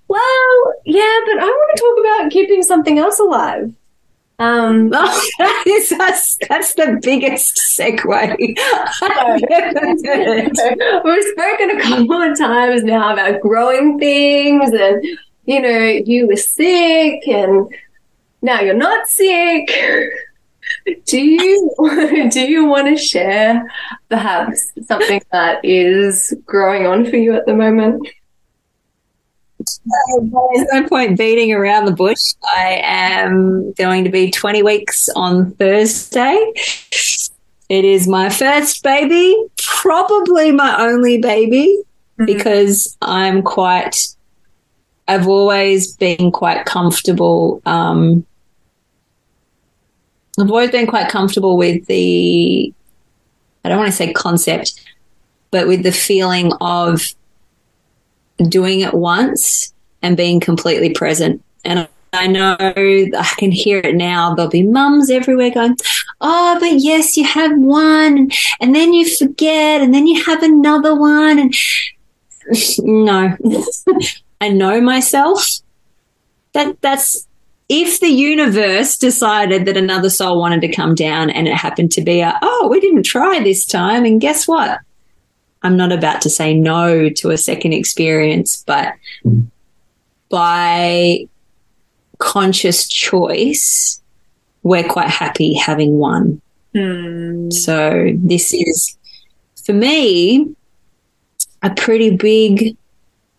[0.09, 3.73] well, yeah, but I want to talk about keeping something else alive.
[4.41, 8.39] Um, that is, that's, that's the biggest segue.
[11.05, 15.05] We've spoken a couple of times now about growing things and,
[15.45, 17.69] you know, you were sick and
[18.41, 19.71] now you're not sick.
[21.05, 21.75] Do you
[22.31, 23.71] do you want to share
[24.09, 28.09] perhaps something that is growing on for you at the moment?
[29.61, 32.35] There's no point beating around the bush.
[32.55, 36.53] I am going to be 20 weeks on Thursday.
[37.69, 41.83] It is my first baby, probably my only baby,
[42.19, 42.25] mm-hmm.
[42.25, 43.97] because I'm quite,
[45.07, 47.63] I've always been quite comfortable.
[47.67, 48.27] Um,
[50.39, 52.73] I've always been quite comfortable with the,
[53.65, 54.81] I don't want to say concept,
[55.51, 57.15] but with the feeling of
[58.49, 59.73] doing it once
[60.03, 61.43] and being completely present.
[61.65, 64.35] And I know I can hear it now.
[64.35, 65.77] There'll be mums everywhere going,
[66.21, 68.31] Oh, but yes, you have one
[68.61, 71.39] and then you forget and then you have another one.
[71.39, 71.55] And
[72.79, 73.37] no,
[74.41, 75.47] I know myself.
[76.53, 77.29] That that's
[77.69, 82.03] if the universe decided that another soul wanted to come down and it happened to
[82.03, 84.05] be a, oh, we didn't try this time.
[84.05, 84.81] And guess what?
[85.63, 88.95] I'm not about to say no to a second experience, but
[90.31, 91.29] by
[92.19, 94.01] conscious choice,
[94.63, 96.41] we're quite happy having one.
[96.75, 97.51] Hmm.
[97.51, 98.97] So this is,
[99.65, 100.55] for me,
[101.63, 102.77] a pretty big.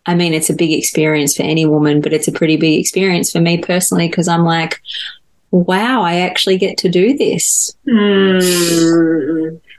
[0.05, 3.32] I mean, it's a big experience for any woman, but it's a pretty big experience
[3.32, 4.82] for me personally because I'm like,
[5.51, 7.76] wow, I actually get to do this.
[7.88, 8.39] Hmm.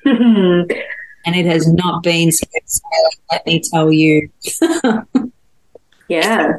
[1.25, 2.47] and it has not been so
[3.31, 4.29] let me tell you.
[6.09, 6.53] yeah.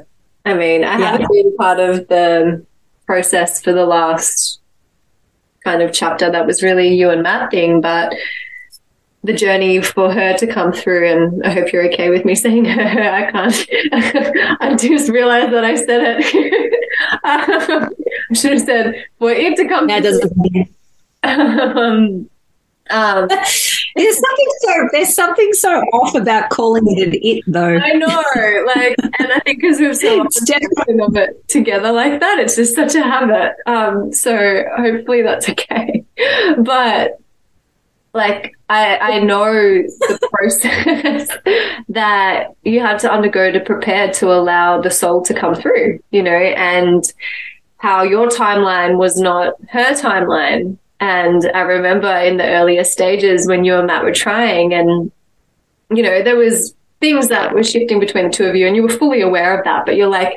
[0.45, 1.11] I mean, I yeah.
[1.11, 2.65] haven't been part of the
[3.05, 4.59] process for the last
[5.63, 8.13] kind of chapter that was really you and Matt thing, but
[9.23, 11.07] the journey for her to come through.
[11.07, 12.81] And I hope you're okay with me saying her.
[12.81, 13.67] I can't.
[14.61, 16.73] I just realized that I said it.
[17.23, 17.89] um,
[18.29, 19.87] I should have said for it to come.
[19.87, 20.69] That doesn't.
[21.23, 22.29] um,
[22.89, 23.27] um,
[23.95, 27.77] there's something so there's something so off about calling it an it though.
[27.77, 28.23] I know,
[28.75, 32.75] like, and I think because we've so often of it together like that, it's just
[32.75, 33.55] such a habit.
[33.65, 36.05] Um, so hopefully that's okay.
[36.57, 37.19] But
[38.13, 41.27] like, I I know the process
[41.89, 46.21] that you have to undergo to prepare to allow the soul to come through, you
[46.21, 47.11] know, and
[47.77, 53.65] how your timeline was not her timeline and I remember in the earlier stages when
[53.65, 55.11] you and Matt were trying, and
[55.91, 58.83] you know, there was things that were shifting between the two of you, and you
[58.83, 59.85] were fully aware of that.
[59.85, 60.33] But you're like,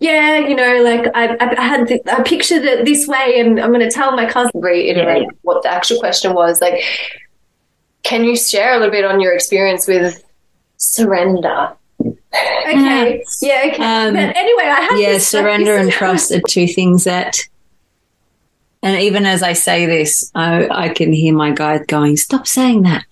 [0.00, 3.72] yeah, you know, like I, I had, the, I pictured it this way, and I'm
[3.72, 4.60] going to tell my cousin.
[4.60, 5.28] Reiterate yeah.
[5.42, 6.60] what the actual question was.
[6.60, 6.82] Like,
[8.02, 10.20] can you share a little bit on your experience with
[10.78, 11.76] surrender?
[12.04, 13.22] Okay.
[13.40, 13.62] Yeah.
[13.68, 13.82] Okay.
[13.84, 15.18] Um, but anyway, I have yeah.
[15.18, 17.36] surrender and trust are two things that
[18.82, 22.82] and even as I say this, I, I can hear my guide going, stop saying
[22.82, 23.04] that.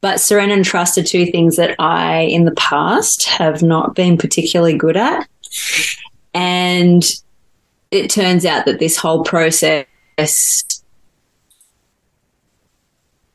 [0.00, 4.16] But surrender and trust are two things that I, in the past, have not been
[4.16, 5.28] particularly good at.
[6.34, 7.04] And
[7.90, 9.86] it turns out that this whole process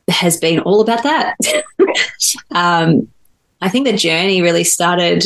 [0.09, 1.36] has been all about that.
[2.51, 3.09] um,
[3.61, 5.25] I think the journey really started.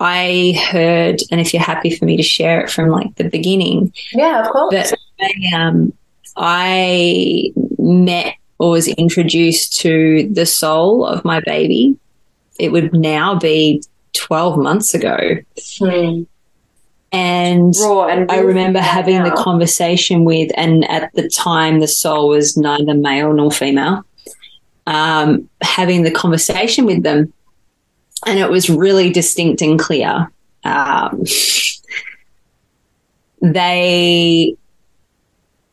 [0.00, 3.92] I heard, and if you're happy for me to share it from like the beginning,
[4.12, 4.90] yeah, of course.
[4.90, 5.92] But I, um,
[6.36, 11.96] I met or was introduced to the soul of my baby.
[12.60, 13.82] It would now be
[14.14, 15.18] 12 months ago.
[15.78, 16.22] Hmm.
[17.14, 19.28] And, and I remember having now.
[19.28, 24.04] the conversation with, and at the time, the soul was neither male nor female,
[24.86, 27.32] um, having the conversation with them.
[28.26, 30.32] And it was really distinct and clear.
[30.64, 31.24] Um,
[33.42, 34.56] they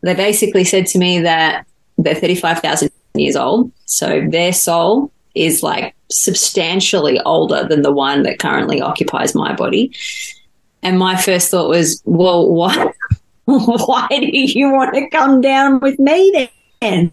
[0.01, 1.65] they basically said to me that
[1.97, 3.71] they're 35,000 years old.
[3.85, 9.93] So their soul is like substantially older than the one that currently occupies my body.
[10.81, 12.91] And my first thought was, well, why,
[13.45, 16.49] why do you want to come down with me
[16.81, 17.11] then?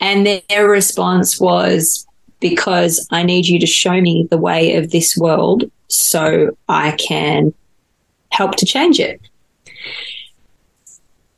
[0.00, 2.06] And their response was,
[2.40, 7.52] because I need you to show me the way of this world so I can
[8.30, 9.20] help to change it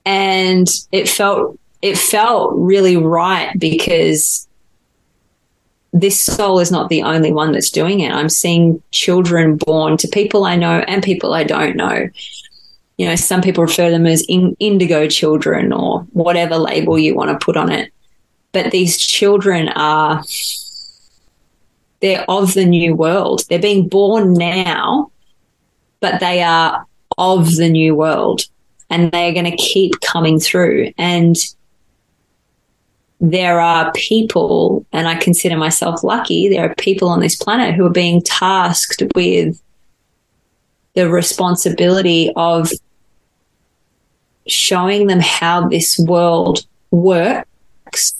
[0.05, 4.46] and it felt it felt really right because
[5.92, 8.12] this soul is not the only one that's doing it.
[8.12, 12.09] I'm seeing children born to people I know and people I don't know.
[12.96, 17.14] You know, some people refer to them as in, indigo children or whatever label you
[17.14, 17.92] want to put on it.
[18.53, 20.22] But these children are,
[22.01, 23.44] they're of the new world.
[23.48, 25.11] They're being born now,
[26.01, 26.86] but they are
[27.16, 28.42] of the new world
[28.91, 30.93] and they're going to keep coming through.
[30.99, 31.36] And
[33.20, 37.86] there are people, and I consider myself lucky, there are people on this planet who
[37.86, 39.61] are being tasked with
[40.95, 42.70] the responsibility of
[44.47, 48.14] showing them how this world works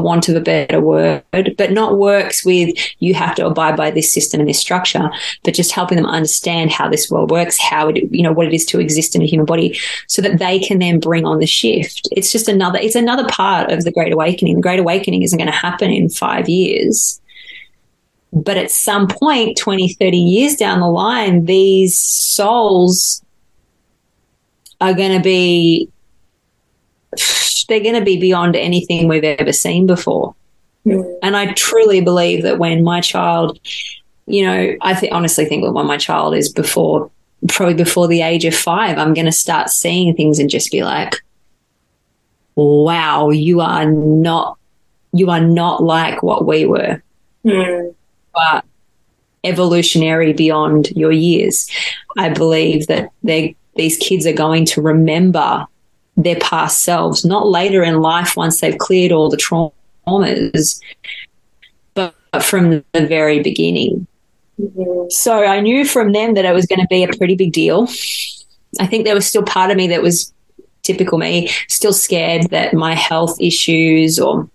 [0.00, 4.12] want of a better word, but not works with you have to abide by this
[4.12, 5.10] system and this structure,
[5.44, 8.54] but just helping them understand how this world works, how it, you know, what it
[8.54, 11.46] is to exist in a human body so that they can then bring on the
[11.46, 12.08] shift.
[12.12, 14.56] It's just another, it's another part of the Great Awakening.
[14.56, 17.20] The Great Awakening isn't going to happen in five years.
[18.32, 23.22] But at some point, 20, 30 years down the line, these souls
[24.80, 25.91] are going to be
[27.72, 30.34] they're going to be beyond anything we've ever seen before.
[30.84, 31.18] Mm.
[31.22, 33.58] And I truly believe that when my child,
[34.26, 37.10] you know, I th- honestly think that when my child is before,
[37.48, 40.82] probably before the age of five, I'm going to start seeing things and just be
[40.82, 41.14] like,
[42.56, 44.58] wow, you are not,
[45.12, 47.02] you are not like what we were.
[47.42, 47.94] Mm.
[48.34, 48.66] But
[49.44, 51.70] evolutionary beyond your years.
[52.18, 55.66] I believe that they these kids are going to remember
[56.16, 60.80] their past selves, not later in life once they've cleared all the traumas,
[61.94, 64.06] but from the very beginning.
[64.60, 65.10] Mm-hmm.
[65.10, 67.88] So I knew from them that it was going to be a pretty big deal.
[68.80, 70.32] I think there was still part of me that was
[70.82, 74.48] typical me, still scared that my health issues or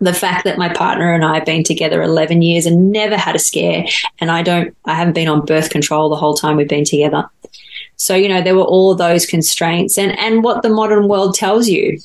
[0.00, 3.36] the fact that my partner and I have been together 11 years and never had
[3.36, 3.84] a scare.
[4.18, 7.24] And I don't, I haven't been on birth control the whole time we've been together.
[7.96, 11.68] So, you know, there were all those constraints and, and what the modern world tells
[11.68, 11.98] you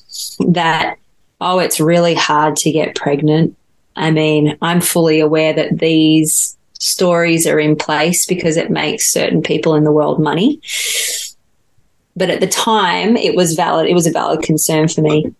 [0.48, 0.98] that
[1.42, 3.56] oh, it's really hard to get pregnant.
[3.96, 9.42] I mean, I'm fully aware that these stories are in place because it makes certain
[9.42, 10.62] people in the world money.
[12.16, 13.88] But at the time, it was valid.
[13.88, 15.34] It was a valid concern for me.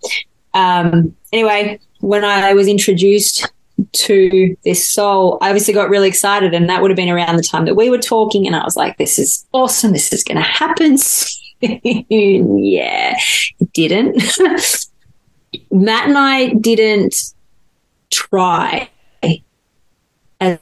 [0.54, 3.52] Um, anyway, when I was introduced
[3.92, 7.44] to this soul, I obviously got really excited, and that would have been around the
[7.44, 8.46] time that we were talking.
[8.48, 9.92] And I was like, "This is awesome!
[9.92, 10.98] This is going to happen."
[11.62, 13.16] yeah,
[13.60, 14.22] it didn't.
[15.72, 17.34] Matt and I didn't
[18.12, 18.90] try
[20.40, 20.60] as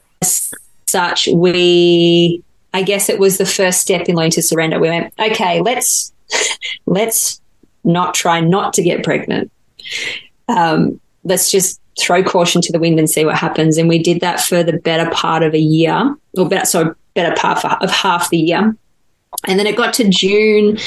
[0.86, 1.28] such.
[1.28, 2.42] We,
[2.74, 4.78] I guess, it was the first step in learning to surrender.
[4.78, 6.12] We went, okay, let's
[6.86, 7.40] let's
[7.84, 9.50] not try not to get pregnant.
[10.48, 13.76] Um, let's just throw caution to the wind and see what happens.
[13.76, 17.34] And we did that for the better part of a year, or better, so better
[17.36, 18.76] part of half the year.
[19.46, 20.78] And then it got to June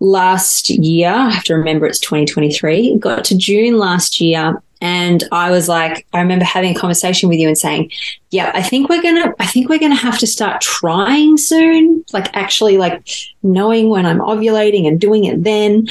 [0.00, 1.10] last year.
[1.10, 2.88] I have to remember it's 2023.
[2.88, 4.60] It got to June last year.
[4.82, 7.90] And I was like, I remember having a conversation with you and saying,
[8.30, 11.38] yeah, I think we're going to, I think we're going to have to start trying
[11.38, 12.04] soon.
[12.12, 13.08] Like actually like
[13.42, 15.86] knowing when I'm ovulating and doing it then.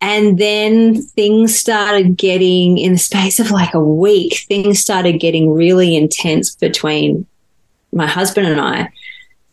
[0.00, 5.50] And then things started getting, in the space of like a week, things started getting
[5.50, 7.26] really intense between
[7.92, 8.90] my husband and I.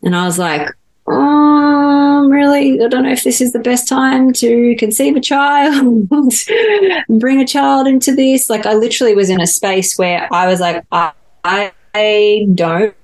[0.03, 0.67] And I was like,
[1.07, 6.09] um, really, I don't know if this is the best time to conceive a child,
[7.09, 8.49] bring a child into this.
[8.49, 11.11] Like, I literally was in a space where I was like, I,
[11.43, 12.95] I don't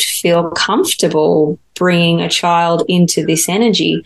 [0.00, 4.04] feel comfortable bringing a child into this energy.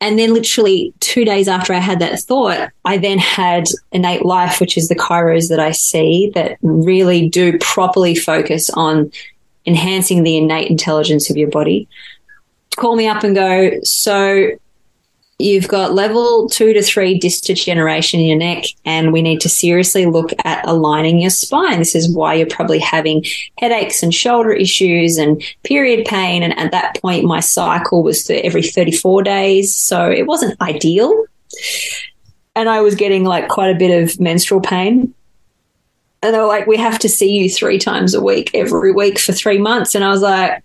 [0.00, 4.60] And then, literally two days after I had that thought, I then had innate life,
[4.60, 9.10] which is the chiros that I see that really do properly focus on
[9.66, 11.88] enhancing the innate intelligence of your body.
[12.76, 14.50] Call me up and go, so
[15.38, 19.48] you've got level two to three disc degeneration in your neck, and we need to
[19.48, 21.78] seriously look at aligning your spine.
[21.78, 23.24] This is why you're probably having
[23.58, 26.42] headaches and shoulder issues and period pain.
[26.42, 29.74] And at that point, my cycle was every 34 days.
[29.74, 31.24] So it wasn't ideal.
[32.56, 35.14] And I was getting like quite a bit of menstrual pain.
[36.20, 39.20] And they were like, we have to see you three times a week, every week
[39.20, 39.94] for three months.
[39.94, 40.64] And I was like,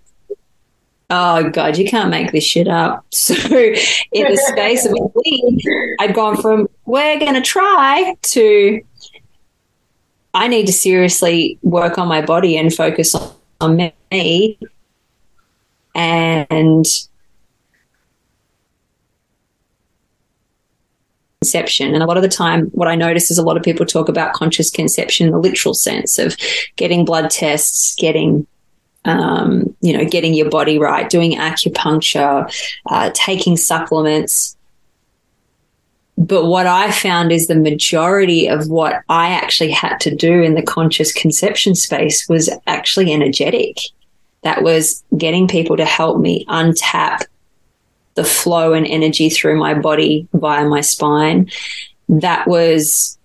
[1.13, 5.65] oh god you can't make this shit up so in the space of a week
[5.99, 8.81] i'd gone from we're going to try to
[10.33, 13.15] i need to seriously work on my body and focus
[13.61, 14.57] on, me
[15.95, 16.85] and
[21.43, 21.93] conception.
[21.93, 24.07] And a lot of the time, what I notice is a lot of people talk
[24.07, 26.37] about conscious conception in the literal sense of
[26.77, 28.47] getting blood tests, getting
[29.05, 32.51] um, you know, getting your body right, doing acupuncture,
[32.89, 34.55] uh, taking supplements.
[36.17, 40.53] But what I found is the majority of what I actually had to do in
[40.53, 43.77] the conscious conception space was actually energetic.
[44.43, 47.25] That was getting people to help me untap
[48.15, 51.49] the flow and energy through my body via my spine.
[52.09, 53.17] That was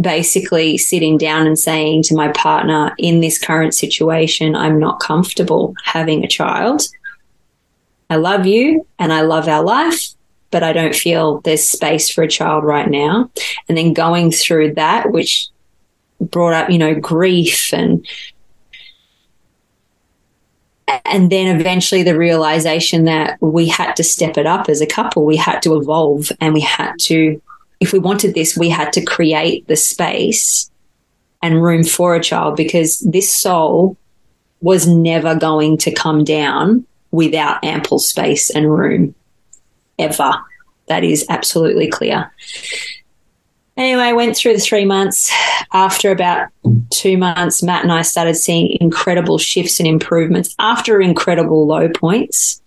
[0.00, 5.74] basically sitting down and saying to my partner, in this current situation, I'm not comfortable
[5.84, 6.82] having a child.
[8.08, 10.10] I love you and I love our life,
[10.50, 13.30] but I don't feel there's space for a child right now.
[13.68, 15.48] And then going through that, which
[16.20, 18.06] brought up, you know, grief and
[21.06, 25.24] and then eventually the realization that we had to step it up as a couple.
[25.24, 27.40] We had to evolve and we had to
[27.82, 30.70] if we wanted this, we had to create the space
[31.42, 33.96] and room for a child because this soul
[34.60, 39.16] was never going to come down without ample space and room
[39.98, 40.32] ever.
[40.86, 42.32] That is absolutely clear.
[43.76, 45.32] Anyway, I went through the three months.
[45.72, 46.50] After about
[46.90, 52.62] two months, Matt and I started seeing incredible shifts and improvements after incredible low points.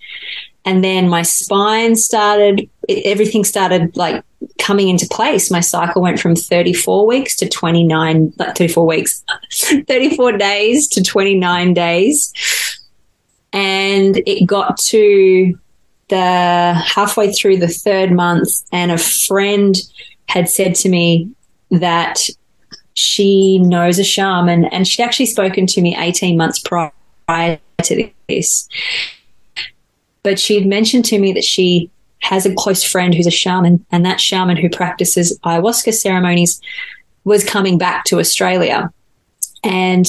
[0.65, 4.23] And then my spine started, everything started like
[4.59, 5.51] coming into place.
[5.51, 11.73] My cycle went from 34 weeks to 29, like 34 weeks, 34 days to 29
[11.73, 12.33] days.
[13.53, 15.57] And it got to
[16.09, 19.75] the halfway through the third month, and a friend
[20.27, 21.31] had said to me
[21.71, 22.27] that
[22.93, 28.67] she knows a shaman, and she'd actually spoken to me 18 months prior to this.
[30.23, 31.89] But she had mentioned to me that she
[32.25, 36.59] has a close friend who's a shaman, and that shaman who practices ayahuasca ceremonies
[37.23, 38.91] was coming back to Australia.
[39.63, 40.07] And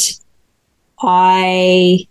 [0.99, 2.07] I,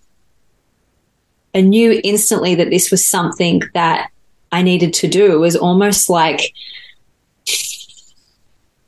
[1.55, 4.11] I knew instantly that this was something that
[4.51, 5.33] I needed to do.
[5.33, 6.53] It was almost like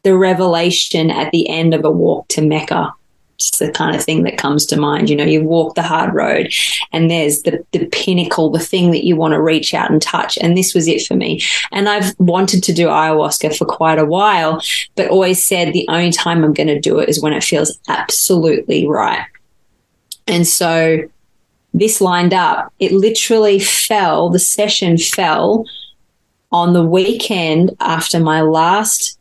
[0.03, 2.93] the revelation at the end of a walk to Mecca.
[3.39, 5.09] It's the kind of thing that comes to mind.
[5.09, 6.51] You know, you walk the hard road
[6.91, 10.39] and there's the, the pinnacle, the thing that you want to reach out and touch.
[10.41, 11.41] And this was it for me.
[11.71, 14.61] And I've wanted to do ayahuasca for quite a while,
[14.95, 17.77] but always said the only time I'm going to do it is when it feels
[17.88, 19.25] absolutely right.
[20.25, 21.07] And so
[21.73, 22.73] this lined up.
[22.79, 25.65] It literally fell, the session fell
[26.51, 29.19] on the weekend after my last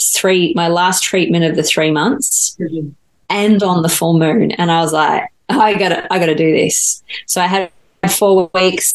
[0.00, 2.88] three, my last treatment of the three months mm-hmm.
[3.32, 4.52] And on the full moon.
[4.52, 7.02] And I was like, I gotta, I gotta do this.
[7.26, 7.70] So I had
[8.08, 8.94] four weeks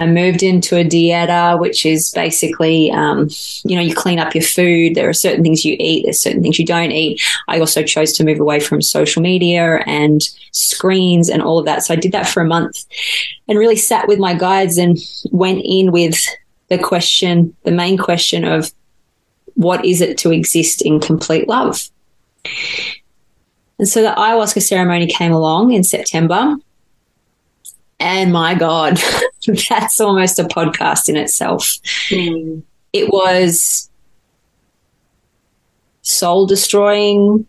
[0.00, 3.28] I moved into a dieta, which is basically, um,
[3.64, 4.94] you know, you clean up your food.
[4.94, 6.04] There are certain things you eat.
[6.04, 7.20] There's certain things you don't eat.
[7.48, 10.22] I also chose to move away from social media and
[10.52, 11.82] screens and all of that.
[11.84, 12.84] So I did that for a month
[13.48, 14.98] and really sat with my guides and
[15.32, 16.24] went in with
[16.68, 18.72] the question, the main question of
[19.54, 21.90] what is it to exist in complete love?
[23.78, 26.56] And so the ayahuasca ceremony came along in September
[28.00, 29.00] and my God,
[29.68, 31.78] that's almost a podcast in itself.
[32.10, 32.62] Mm.
[32.92, 33.90] It was
[36.02, 37.46] soul destroying.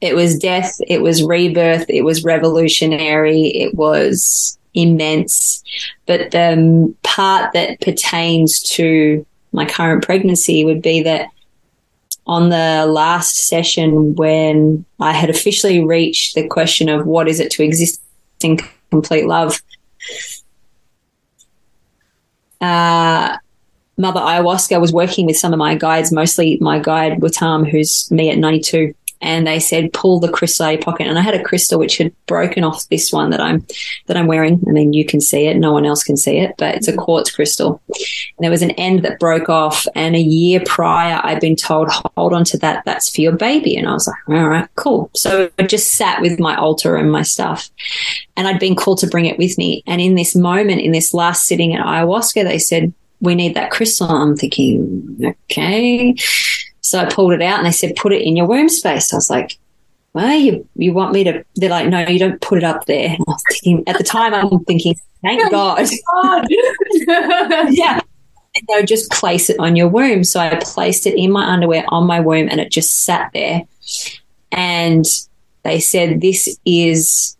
[0.00, 0.76] It was death.
[0.86, 1.86] It was rebirth.
[1.88, 3.48] It was revolutionary.
[3.48, 5.62] It was immense.
[6.06, 11.28] But the part that pertains to my current pregnancy would be that
[12.28, 17.50] on the last session when I had officially reached the question of what is it
[17.52, 18.02] to exist
[18.44, 18.58] in
[18.90, 19.60] complete love.
[22.60, 23.38] Uh,
[23.96, 28.30] Mother Ayahuasca was working with some of my guides, mostly my guide Watam, who's me
[28.30, 31.06] at 92 and they said pull the crystal out of your pocket.
[31.06, 33.66] And i had a crystal which had broken off this one that i'm
[34.06, 34.62] that i'm wearing.
[34.66, 35.56] I mean you can see it.
[35.56, 37.00] No one else can see it but it's a mm-hmm.
[37.00, 37.82] quartz crystal.
[37.88, 41.88] And there was an end that broke off and a year prior i'd been told
[42.16, 42.84] hold on to that.
[42.84, 43.76] That's for your baby.
[43.76, 45.10] And i was like all right cool.
[45.14, 47.70] So i just sat with my altar and my stuff
[48.36, 49.82] and i'd been called to bring it with me.
[49.86, 53.72] And in this moment in this last sitting at ayahuasca they said we need that
[53.72, 54.08] crystal.
[54.08, 56.14] I'm thinking okay
[56.80, 59.12] so I pulled it out and they said, put it in your womb space.
[59.12, 59.58] I was like,
[60.12, 63.10] well, you, you want me to, they're like, no, you don't put it up there.
[63.10, 65.86] I was thinking, at the time, I'm thinking, thank God.
[67.70, 68.00] yeah.
[68.68, 70.24] No, just place it on your womb.
[70.24, 73.62] So I placed it in my underwear on my womb and it just sat there.
[74.50, 75.06] And
[75.62, 77.36] they said, this is,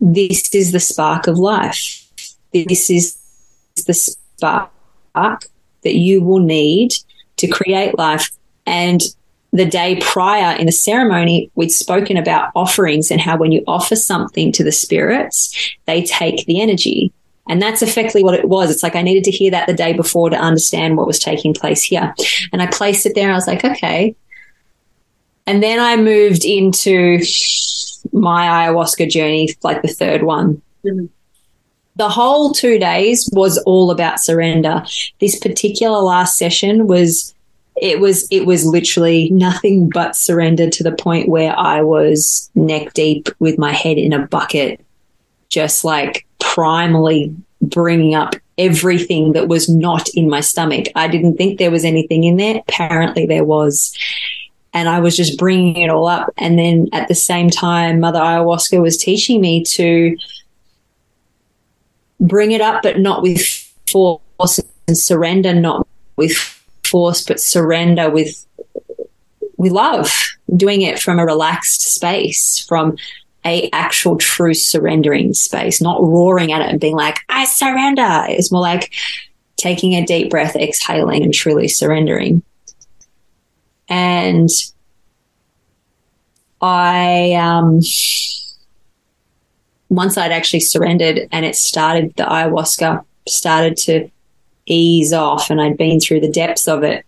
[0.00, 2.06] this is the spark of life.
[2.52, 3.16] This is
[3.86, 4.70] the spark
[5.14, 6.92] that you will need
[7.36, 8.30] to create life
[8.66, 9.00] and
[9.52, 13.96] the day prior in the ceremony, we'd spoken about offerings and how when you offer
[13.96, 17.12] something to the spirits, they take the energy.
[17.48, 18.70] And that's effectively what it was.
[18.70, 21.52] It's like I needed to hear that the day before to understand what was taking
[21.52, 22.14] place here.
[22.52, 23.32] And I placed it there.
[23.32, 24.14] I was like, okay.
[25.46, 27.18] And then I moved into
[28.12, 30.62] my ayahuasca journey, like the third one.
[30.84, 31.06] Mm-hmm.
[31.96, 34.84] The whole two days was all about surrender.
[35.18, 37.34] This particular last session was
[37.80, 42.92] it was it was literally nothing but surrender to the point where I was neck
[42.92, 44.84] deep with my head in a bucket,
[45.48, 50.86] just like primally bringing up everything that was not in my stomach.
[50.94, 52.58] I didn't think there was anything in there.
[52.68, 53.96] Apparently, there was.
[54.72, 56.32] And I was just bringing it all up.
[56.36, 60.16] And then at the same time, Mother Ayahuasca was teaching me to
[62.20, 63.44] bring it up, but not with
[63.90, 66.59] force and surrender, not with
[66.90, 68.46] force, but surrender with
[69.56, 70.10] with love,
[70.56, 72.96] doing it from a relaxed space, from
[73.44, 78.24] a actual true surrendering space, not roaring at it and being like, I surrender.
[78.28, 78.92] It's more like
[79.56, 82.42] taking a deep breath, exhaling and truly surrendering.
[83.88, 84.48] And
[86.60, 87.80] I, um,
[89.90, 94.10] once I'd actually surrendered and it started, the ayahuasca started to
[94.70, 97.04] ease off and I'd been through the depths of it.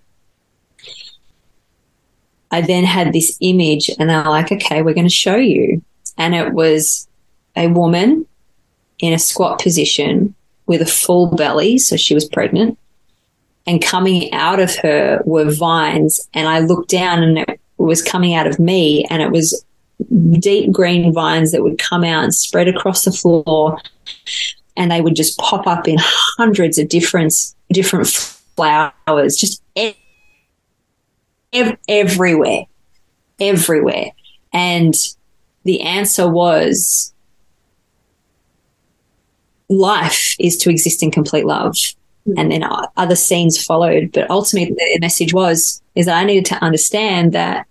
[2.51, 5.83] I then had this image and they're like, okay, we're going to show you.
[6.19, 7.09] And it was
[7.57, 8.27] a woman
[8.99, 10.35] in a squat position
[10.67, 11.79] with a full belly.
[11.79, 12.79] So she was pregnant
[13.67, 16.29] and coming out of her were vines.
[16.35, 19.65] And I looked down and it was coming out of me and it was
[20.39, 23.79] deep green vines that would come out and spread across the floor
[24.77, 27.35] and they would just pop up in hundreds of different
[27.73, 29.97] different flowers, just ev-
[31.89, 32.65] everywhere,
[33.41, 34.11] everywhere.
[34.53, 34.95] And
[35.65, 37.13] the answer was
[39.69, 41.75] life is to exist in complete love.
[41.75, 42.39] mm-hmm.
[42.39, 42.65] and then
[42.97, 44.13] other scenes followed.
[44.13, 47.67] But ultimately, the message was is that I needed to understand that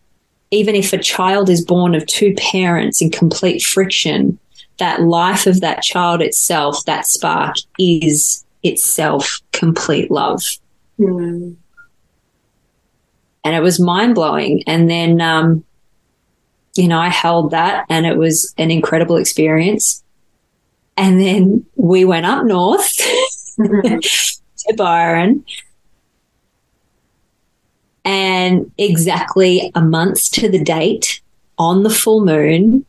[0.51, 4.37] even if a child is born of two parents in complete friction,
[4.81, 10.43] that life of that child itself, that spark, is itself complete love.
[10.99, 11.55] Mm.
[13.43, 14.63] And it was mind blowing.
[14.65, 15.63] And then, um,
[16.75, 20.03] you know, I held that and it was an incredible experience.
[20.97, 22.97] And then we went up north
[23.57, 25.45] to Byron.
[28.03, 31.21] And exactly a month to the date
[31.59, 32.83] on the full moon,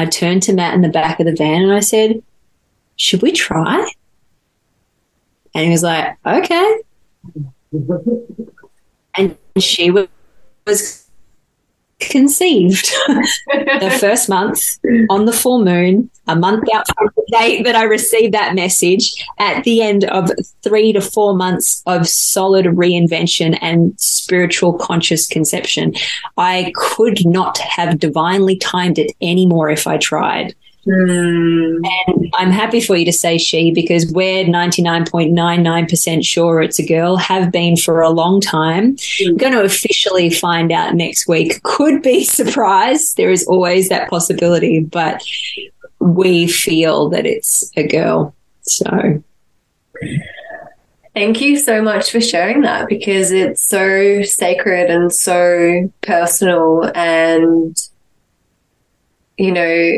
[0.00, 2.22] I turned to Matt in the back of the van and I said,
[2.96, 3.86] Should we try?
[5.54, 6.76] And he was like, Okay.
[9.14, 10.99] and she was
[12.00, 12.86] conceived
[13.46, 14.78] the first month
[15.08, 19.12] on the full moon, a month out from the date that I received that message,
[19.38, 20.30] at the end of
[20.62, 25.94] three to four months of solid reinvention and spiritual conscious conception.
[26.36, 30.54] I could not have divinely timed it anymore if I tried.
[30.90, 31.80] Mm.
[32.06, 37.16] And I'm happy for you to say she because we're 99.99% sure it's a girl,
[37.16, 38.96] have been for a long time.
[38.96, 39.38] Mm.
[39.38, 41.62] going to officially find out next week.
[41.62, 43.16] Could be surprised.
[43.16, 45.22] There is always that possibility, but
[46.00, 48.34] we feel that it's a girl.
[48.62, 49.22] So.
[51.14, 57.76] Thank you so much for sharing that because it's so sacred and so personal and
[59.36, 59.92] you know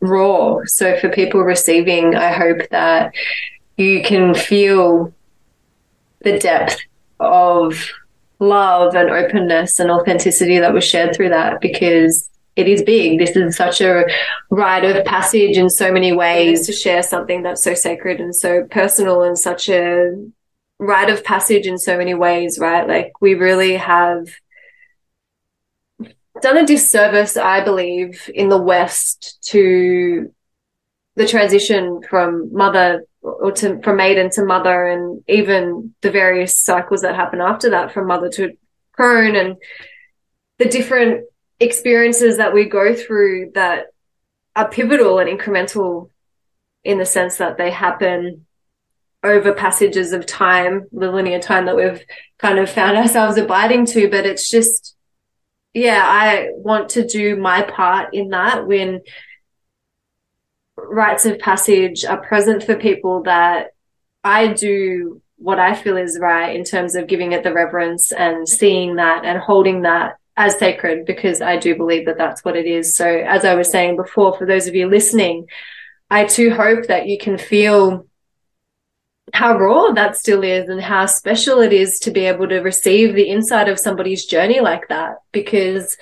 [0.00, 0.60] raw.
[0.66, 3.14] So for people receiving, I hope that
[3.76, 5.12] you can feel
[6.22, 6.78] the depth
[7.18, 7.90] of
[8.38, 13.18] love and openness and authenticity that was shared through that because it is big.
[13.18, 14.04] This is such a
[14.50, 18.66] rite of passage in so many ways to share something that's so sacred and so
[18.70, 20.12] personal and such a
[20.78, 22.88] rite of passage in so many ways, right?
[22.88, 24.28] Like we really have
[26.40, 30.32] done a disservice, I believe, in the West to
[31.16, 37.02] the transition from mother or to from maiden to mother, and even the various cycles
[37.02, 38.56] that happen after that, from mother to
[38.92, 39.56] crone, and
[40.58, 41.24] the different
[41.58, 43.86] experiences that we go through that
[44.56, 46.10] are pivotal and incremental
[46.84, 48.46] in the sense that they happen
[49.22, 52.02] over passages of time, the linear time that we've
[52.38, 54.96] kind of found ourselves abiding to, but it's just
[55.74, 59.02] yeah, I want to do my part in that when
[60.76, 63.68] rites of passage are present for people that
[64.24, 68.48] I do what I feel is right in terms of giving it the reverence and
[68.48, 72.66] seeing that and holding that as sacred because I do believe that that's what it
[72.66, 72.94] is.
[72.94, 75.46] So as I was saying before, for those of you listening,
[76.10, 78.06] I too hope that you can feel
[79.32, 83.14] how raw that still is and how special it is to be able to receive
[83.14, 85.96] the insight of somebody's journey like that because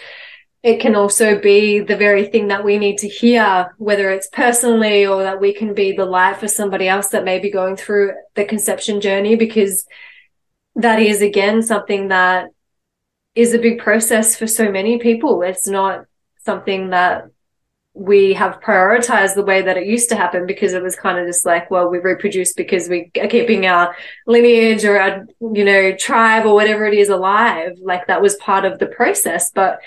[0.63, 5.07] it can also be the very thing that we need to hear, whether it's personally
[5.07, 8.13] or that we can be the light for somebody else that may be going through
[8.35, 9.87] the conception journey, because
[10.75, 12.49] that is again something that
[13.35, 15.43] is a big process for so many people.
[15.43, 16.07] It's not
[16.45, 17.27] something that
[17.99, 21.27] we have prioritized the way that it used to happen because it was kind of
[21.27, 25.93] just like, well, we reproduce because we are keeping our lineage or our, you know,
[25.97, 27.73] tribe or whatever it is alive.
[27.83, 29.51] Like that was part of the process.
[29.51, 29.81] But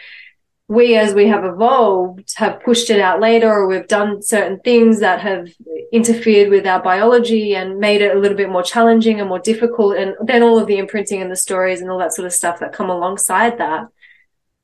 [0.68, 5.00] we, as we have evolved, have pushed it out later or we've done certain things
[5.00, 5.48] that have
[5.94, 9.96] interfered with our biology and made it a little bit more challenging and more difficult.
[9.96, 12.60] And then all of the imprinting and the stories and all that sort of stuff
[12.60, 13.86] that come alongside that.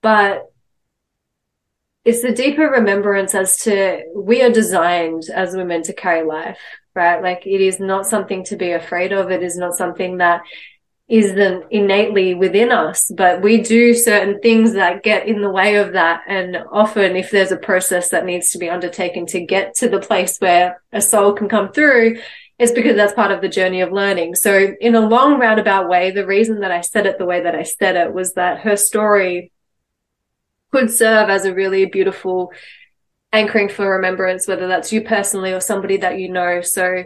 [0.01, 0.51] But
[2.07, 6.57] it's the deeper remembrance as to we are designed as women to carry life,
[6.95, 7.21] right?
[7.21, 9.29] Like it is not something to be afraid of.
[9.29, 10.43] It is not something that
[11.09, 15.91] isn't innately within us, but we do certain things that get in the way of
[15.93, 16.21] that.
[16.29, 19.99] And often if there's a process that needs to be undertaken to get to the
[19.99, 22.21] place where a soul can come through,
[22.57, 24.35] it's because that's part of the journey of learning.
[24.35, 27.53] So in a long roundabout way, the reason that I said it the way that
[27.53, 29.51] I said it was that her story
[30.72, 32.51] could serve as a really beautiful
[33.34, 36.61] anchoring for remembrance, whether that's you personally or somebody that you know.
[36.61, 37.03] So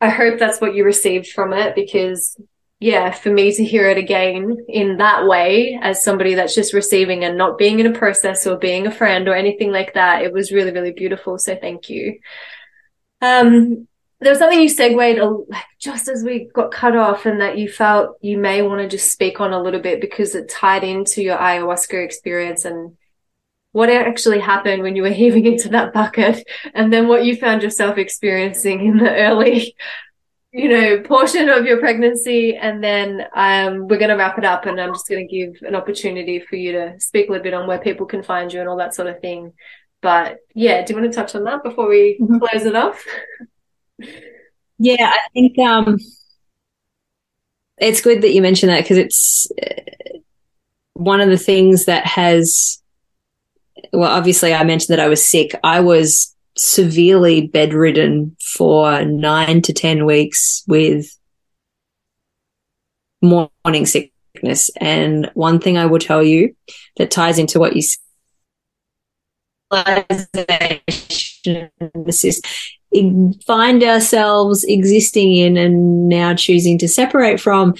[0.00, 2.36] I hope that's what you received from it because
[2.80, 7.22] yeah, for me to hear it again in that way as somebody that's just receiving
[7.22, 10.32] and not being in a process or being a friend or anything like that, it
[10.32, 11.38] was really, really beautiful.
[11.38, 12.18] So thank you.
[13.20, 13.86] Um,
[14.22, 14.96] there was something you segued
[15.48, 18.88] like just as we got cut off and that you felt you may want to
[18.88, 22.96] just speak on a little bit because it tied into your ayahuasca experience and
[23.72, 27.62] what actually happened when you were heaving into that bucket and then what you found
[27.62, 29.74] yourself experiencing in the early
[30.52, 34.66] you know, portion of your pregnancy, and then um, we're going to wrap it up.
[34.66, 37.54] And I'm just going to give an opportunity for you to speak a little bit
[37.54, 39.54] on where people can find you and all that sort of thing.
[40.02, 42.36] But yeah, do you want to touch on that before we mm-hmm.
[42.38, 43.02] close it off?
[44.78, 45.98] yeah, I think um,
[47.78, 50.18] it's good that you mentioned that because it's uh,
[50.94, 52.78] one of the things that has.
[53.92, 55.54] Well, obviously, I mentioned that I was sick.
[55.62, 61.10] I was severely bedridden for nine to 10 weeks with
[63.22, 64.70] morning sickness.
[64.80, 66.54] And one thing I will tell you
[66.96, 67.82] that ties into what you
[73.46, 77.74] find ourselves existing in and now choosing to separate from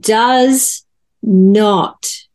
[0.00, 0.84] does
[1.22, 2.26] not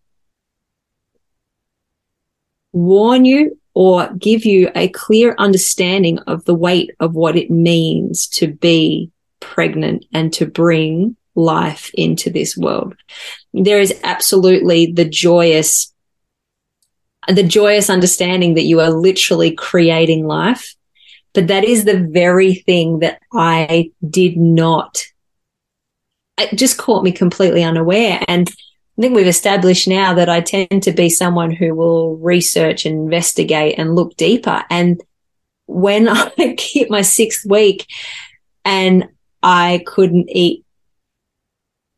[2.73, 8.27] warn you or give you a clear understanding of the weight of what it means
[8.27, 12.95] to be pregnant and to bring life into this world.
[13.53, 15.93] There is absolutely the joyous,
[17.27, 20.75] the joyous understanding that you are literally creating life.
[21.33, 25.03] But that is the very thing that I did not,
[26.37, 28.23] it just caught me completely unaware.
[28.27, 28.47] And
[28.97, 32.95] I think we've established now that I tend to be someone who will research and
[32.95, 34.63] investigate and look deeper.
[34.69, 35.01] And
[35.65, 37.87] when I hit my sixth week
[38.63, 39.09] and
[39.41, 40.63] I couldn't eat,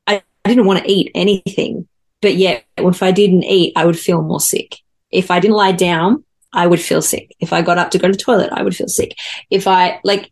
[0.07, 1.87] I, I didn't want to eat anything.
[2.21, 4.77] But yet, if I didn't eat, I would feel more sick.
[5.11, 6.24] If I didn't lie down,
[6.55, 7.35] I would feel sick.
[7.39, 9.15] If I got up to go to the toilet, I would feel sick.
[9.49, 10.31] If I like,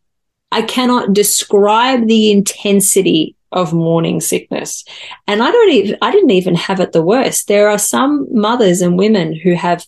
[0.52, 4.84] I cannot describe the intensity of morning sickness.
[5.28, 7.48] And I don't even, I didn't even have it the worst.
[7.48, 9.86] There are some mothers and women who have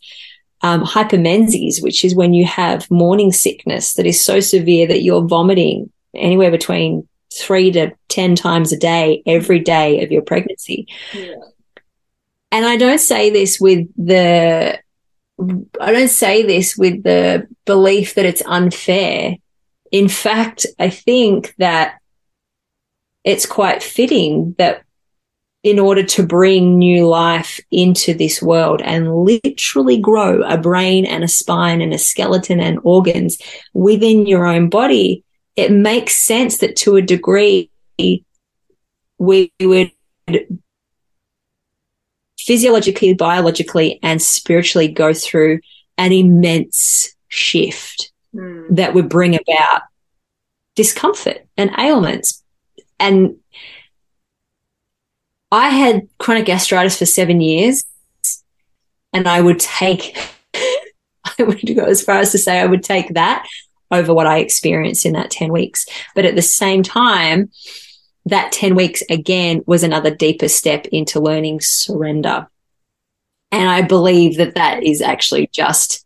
[0.61, 5.27] um, hyperemesis, which is when you have morning sickness that is so severe that you're
[5.27, 10.87] vomiting anywhere between three to 10 times a day, every day of your pregnancy.
[11.13, 11.35] Yeah.
[12.51, 14.79] And I don't say this with the,
[15.39, 19.35] I don't say this with the belief that it's unfair.
[19.91, 21.99] In fact, I think that
[23.23, 24.83] it's quite fitting that
[25.63, 31.23] in order to bring new life into this world and literally grow a brain and
[31.23, 33.39] a spine and a skeleton and organs
[33.73, 35.23] within your own body,
[35.55, 37.71] it makes sense that to a degree
[39.17, 39.91] we would
[42.45, 45.59] physiologically, biologically, and spiritually go through
[45.97, 48.65] an immense shift mm.
[48.69, 49.81] that would bring about
[50.75, 52.43] discomfort and ailments
[52.99, 53.35] and
[55.51, 57.83] I had chronic gastritis for seven years,
[59.13, 60.17] and I would take,
[60.53, 63.45] I would go as far as to say I would take that
[63.91, 65.85] over what I experienced in that 10 weeks.
[66.15, 67.51] But at the same time,
[68.25, 72.47] that 10 weeks again was another deeper step into learning surrender.
[73.51, 76.05] And I believe that that is actually just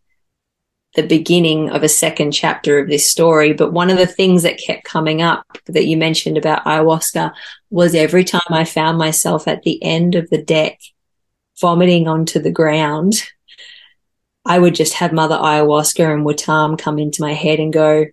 [0.94, 3.52] the beginning of a second chapter of this story.
[3.52, 7.32] But one of the things that kept coming up that you mentioned about ayahuasca
[7.70, 10.80] was every time I found myself at the end of the deck
[11.60, 13.14] vomiting onto the ground,
[14.44, 18.06] I would just have Mother Ayahuasca and Watam come into my head and go,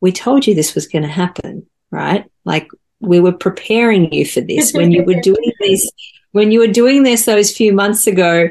[0.00, 2.30] We told you this was going to happen, right?
[2.44, 2.68] Like
[3.00, 5.90] we were preparing you for this when you were doing this,
[6.32, 8.48] when you were doing this those few months ago,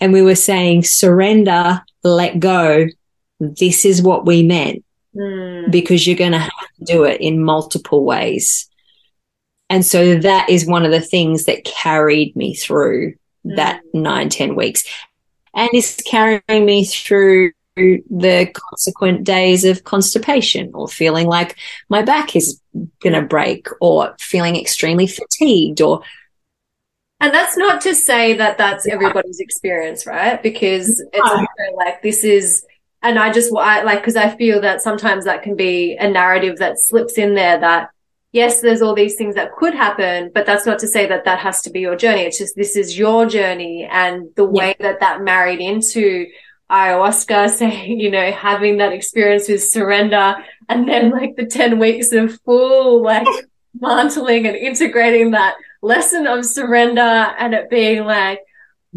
[0.00, 2.86] and we were saying surrender let go,
[3.38, 4.84] this is what we meant
[5.14, 5.70] mm.
[5.70, 8.68] because you're going to have to do it in multiple ways.
[9.70, 13.14] And so that is one of the things that carried me through
[13.46, 13.56] mm.
[13.56, 14.84] that nine, 10 weeks
[15.54, 21.56] and is carrying me through the consequent days of constipation or feeling like
[21.88, 22.60] my back is
[23.00, 26.02] going to break or feeling extremely fatigued or
[27.22, 30.42] and that's not to say that that's everybody's experience, right?
[30.42, 31.46] Because it's
[31.76, 32.66] like this is,
[33.00, 36.58] and I just I, like because I feel that sometimes that can be a narrative
[36.58, 37.90] that slips in there that
[38.32, 41.38] yes, there's all these things that could happen, but that's not to say that that
[41.38, 42.22] has to be your journey.
[42.22, 46.26] It's just this is your journey, and the way that that married into
[46.72, 50.36] ayahuasca, saying you know having that experience with surrender,
[50.68, 53.26] and then like the ten weeks of full like
[53.80, 58.40] mantling and integrating that lesson of surrender and it being like,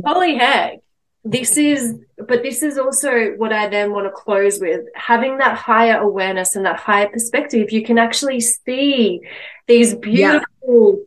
[0.03, 0.79] holy heck,
[1.23, 5.57] this is, but this is also what I then want to close with having that
[5.57, 7.71] higher awareness and that higher perspective.
[7.71, 9.21] You can actually see
[9.67, 11.03] these beautiful yeah.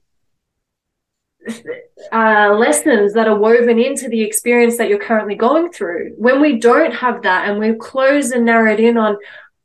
[2.13, 6.15] Uh, lessons that are woven into the experience that you're currently going through.
[6.17, 9.17] When we don't have that and we close and narrow it in on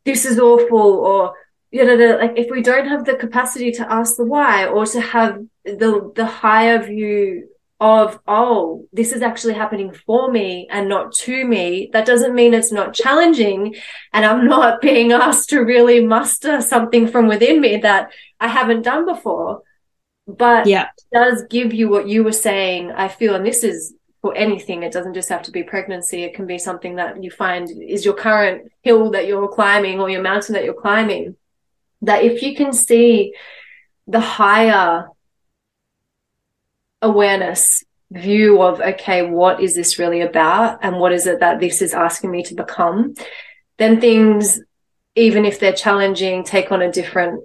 [0.06, 1.34] this is awful or
[1.72, 5.02] you know, like if we don't have the capacity to ask the why or to
[5.02, 11.12] have the the higher view of oh this is actually happening for me and not
[11.12, 13.76] to me that doesn't mean it's not challenging
[14.14, 18.10] and i'm not being asked to really muster something from within me that
[18.40, 19.64] i haven't done before
[20.28, 20.90] but yeah.
[21.12, 23.94] does give you what you were saying i feel and this is
[24.24, 24.84] for anything.
[24.84, 26.24] It doesn't just have to be pregnancy.
[26.24, 30.10] It can be something that you find is your current hill that you're climbing or
[30.10, 31.36] your mountain that you're climbing
[32.02, 33.34] that if you can see
[34.08, 35.10] the higher
[37.02, 41.82] awareness view of okay what is this really about and what is it that this
[41.82, 43.14] is asking me to become
[43.78, 44.62] then things
[45.16, 47.44] even if they're challenging take on a different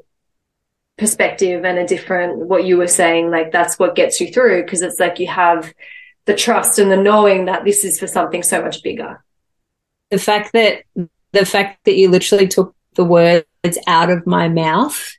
[0.99, 4.82] perspective and a different what you were saying like that's what gets you through because
[4.82, 5.72] it's like you have
[6.26, 9.22] the trust and the knowing that this is for something so much bigger
[10.11, 10.82] the fact that
[11.32, 13.44] the fact that you literally took the words
[13.86, 15.16] out of my mouth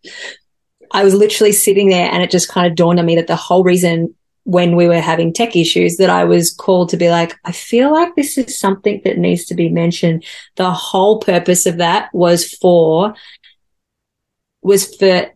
[0.91, 3.35] I was literally sitting there and it just kind of dawned on me that the
[3.35, 7.37] whole reason when we were having tech issues that I was called to be like,
[7.45, 10.25] I feel like this is something that needs to be mentioned.
[10.55, 13.13] The whole purpose of that was for,
[14.63, 15.29] was for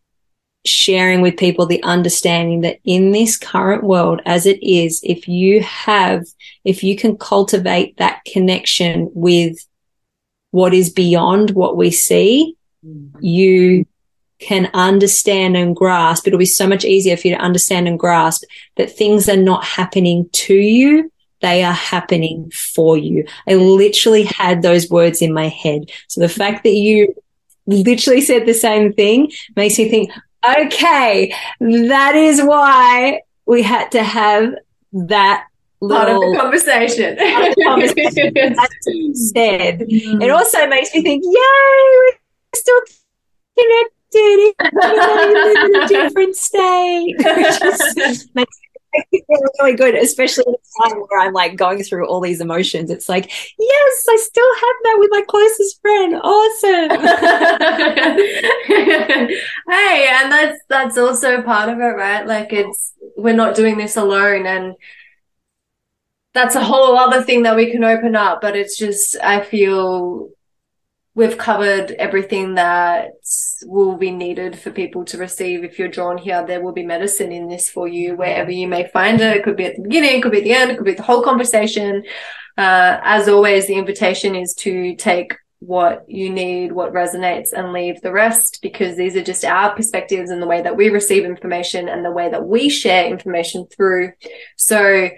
[0.65, 5.61] sharing with people the understanding that in this current world as it is, if you
[5.61, 6.25] have,
[6.63, 9.57] if you can cultivate that connection with
[10.51, 12.55] what is beyond what we see,
[12.85, 13.17] mm-hmm.
[13.19, 13.85] you
[14.39, 18.43] can understand and grasp, it'll be so much easier for you to understand and grasp
[18.75, 21.11] that things are not happening to you.
[21.41, 23.25] They are happening for you.
[23.47, 25.91] I literally had those words in my head.
[26.07, 27.15] So the fact that you
[27.65, 30.11] literally said the same thing makes me think,
[30.59, 34.53] okay, that is why we had to have
[34.93, 35.47] that
[35.81, 37.17] part of the conversation.
[37.63, 39.79] conversation said.
[39.79, 40.23] Mm.
[40.23, 42.81] It also makes me think, yay, we're still
[43.57, 44.53] connected
[45.65, 47.15] in a different state.
[47.97, 48.59] Which makes
[49.09, 52.89] feel really good, especially at a time where I'm like going through all these emotions.
[52.89, 56.15] It's like, yes, I still have that with my closest friend.
[56.23, 56.89] Awesome.
[59.69, 62.25] hey, and that's that's also part of it, right?
[62.25, 64.75] Like it's we're not doing this alone and
[66.33, 70.29] that's a whole other thing that we can open up, but it's just I feel
[71.15, 73.11] we've covered everything that
[73.65, 75.63] will be needed for people to receive.
[75.63, 78.87] If you're drawn here, there will be medicine in this for you wherever you may
[78.87, 79.37] find it.
[79.37, 80.93] It could be at the beginning, it could be at the end, it could be
[80.93, 82.03] the whole conversation.
[82.57, 88.01] Uh, as always, the invitation is to take what you need, what resonates and leave
[88.01, 91.87] the rest because these are just our perspectives and the way that we receive information
[91.87, 94.11] and the way that we share information through.
[94.57, 95.09] So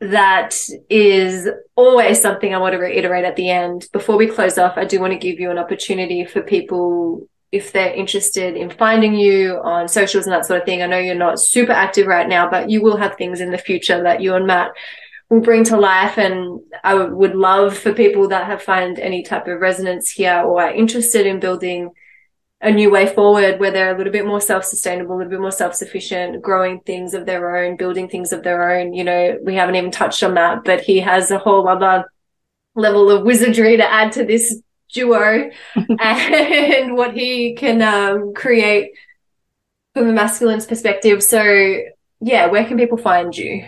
[0.00, 0.54] that
[0.88, 3.86] is always something I want to reiterate at the end.
[3.92, 7.72] Before we close off, I do want to give you an opportunity for people if
[7.72, 10.82] they're interested in finding you on socials and that sort of thing.
[10.82, 13.58] I know you're not super active right now, but you will have things in the
[13.58, 14.70] future that you and Matt
[15.28, 16.16] will bring to life.
[16.16, 20.62] And I would love for people that have found any type of resonance here or
[20.62, 21.90] are interested in building
[22.62, 25.50] a new way forward where they're a little bit more self-sustainable, a little bit more
[25.50, 28.92] self-sufficient, growing things of their own, building things of their own.
[28.92, 32.04] You know, we haven't even touched on that, but he has a whole other
[32.74, 34.60] level of wizardry to add to this
[34.92, 35.50] duo
[36.00, 38.92] and what he can um, create
[39.94, 41.22] from a masculine's perspective.
[41.22, 41.42] So
[42.20, 43.66] yeah, where can people find you?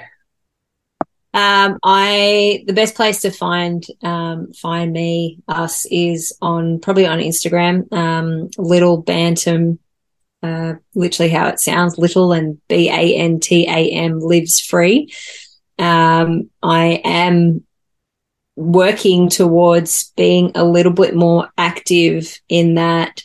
[1.35, 7.21] Um, I the best place to find um, find me us is on probably on
[7.21, 7.91] Instagram.
[7.93, 9.79] Um, little Bantam,
[10.43, 15.13] uh, literally how it sounds, little and B A N T A M lives free.
[15.79, 17.65] Um, I am
[18.57, 23.25] working towards being a little bit more active in that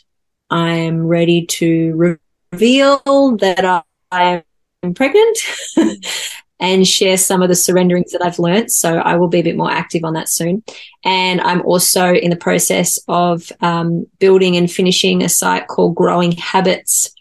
[0.50, 2.18] I am ready to
[2.52, 4.42] reveal that I
[4.82, 5.38] am pregnant
[6.60, 8.72] and share some of the surrenderings that I've learned.
[8.72, 10.64] So I will be a bit more active on that soon.
[11.04, 16.32] And I'm also in the process of um, building and finishing a site called Growing
[16.32, 17.14] Habits,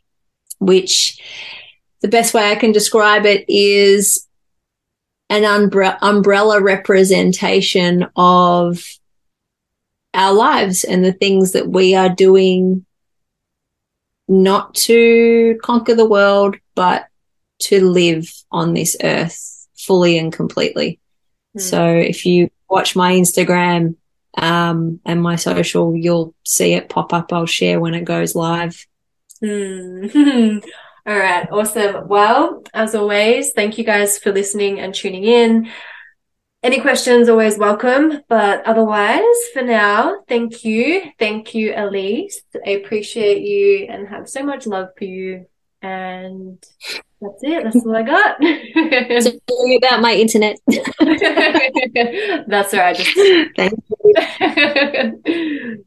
[0.60, 1.22] which
[2.02, 4.28] the best way I can describe it is
[5.30, 8.84] an umbre- umbrella representation of
[10.14, 12.86] our lives and the things that we are doing
[14.28, 17.08] not to conquer the world, but
[17.60, 21.00] to live on this earth fully and completely.
[21.58, 21.62] Mm.
[21.62, 23.96] So if you watch my Instagram
[24.38, 27.34] um, and my social, you'll see it pop up.
[27.34, 28.86] I'll share when it goes live.
[29.44, 30.64] Mm.
[31.08, 32.10] All right, awesome.
[32.10, 35.72] Well, as always, thank you guys for listening and tuning in.
[36.64, 38.22] any questions, always welcome.
[38.28, 39.24] But otherwise,
[39.54, 41.04] for now, thank you.
[41.18, 42.42] Thank you, Elise.
[42.66, 45.46] I appreciate you and have so much love for you.
[45.82, 46.62] And
[47.22, 47.64] that's it.
[47.64, 48.38] That's all I got.
[49.50, 50.58] Sorry about my internet.
[52.48, 52.96] that's all right.
[52.98, 53.18] Just...
[53.56, 53.74] Thank
[55.26, 55.84] you.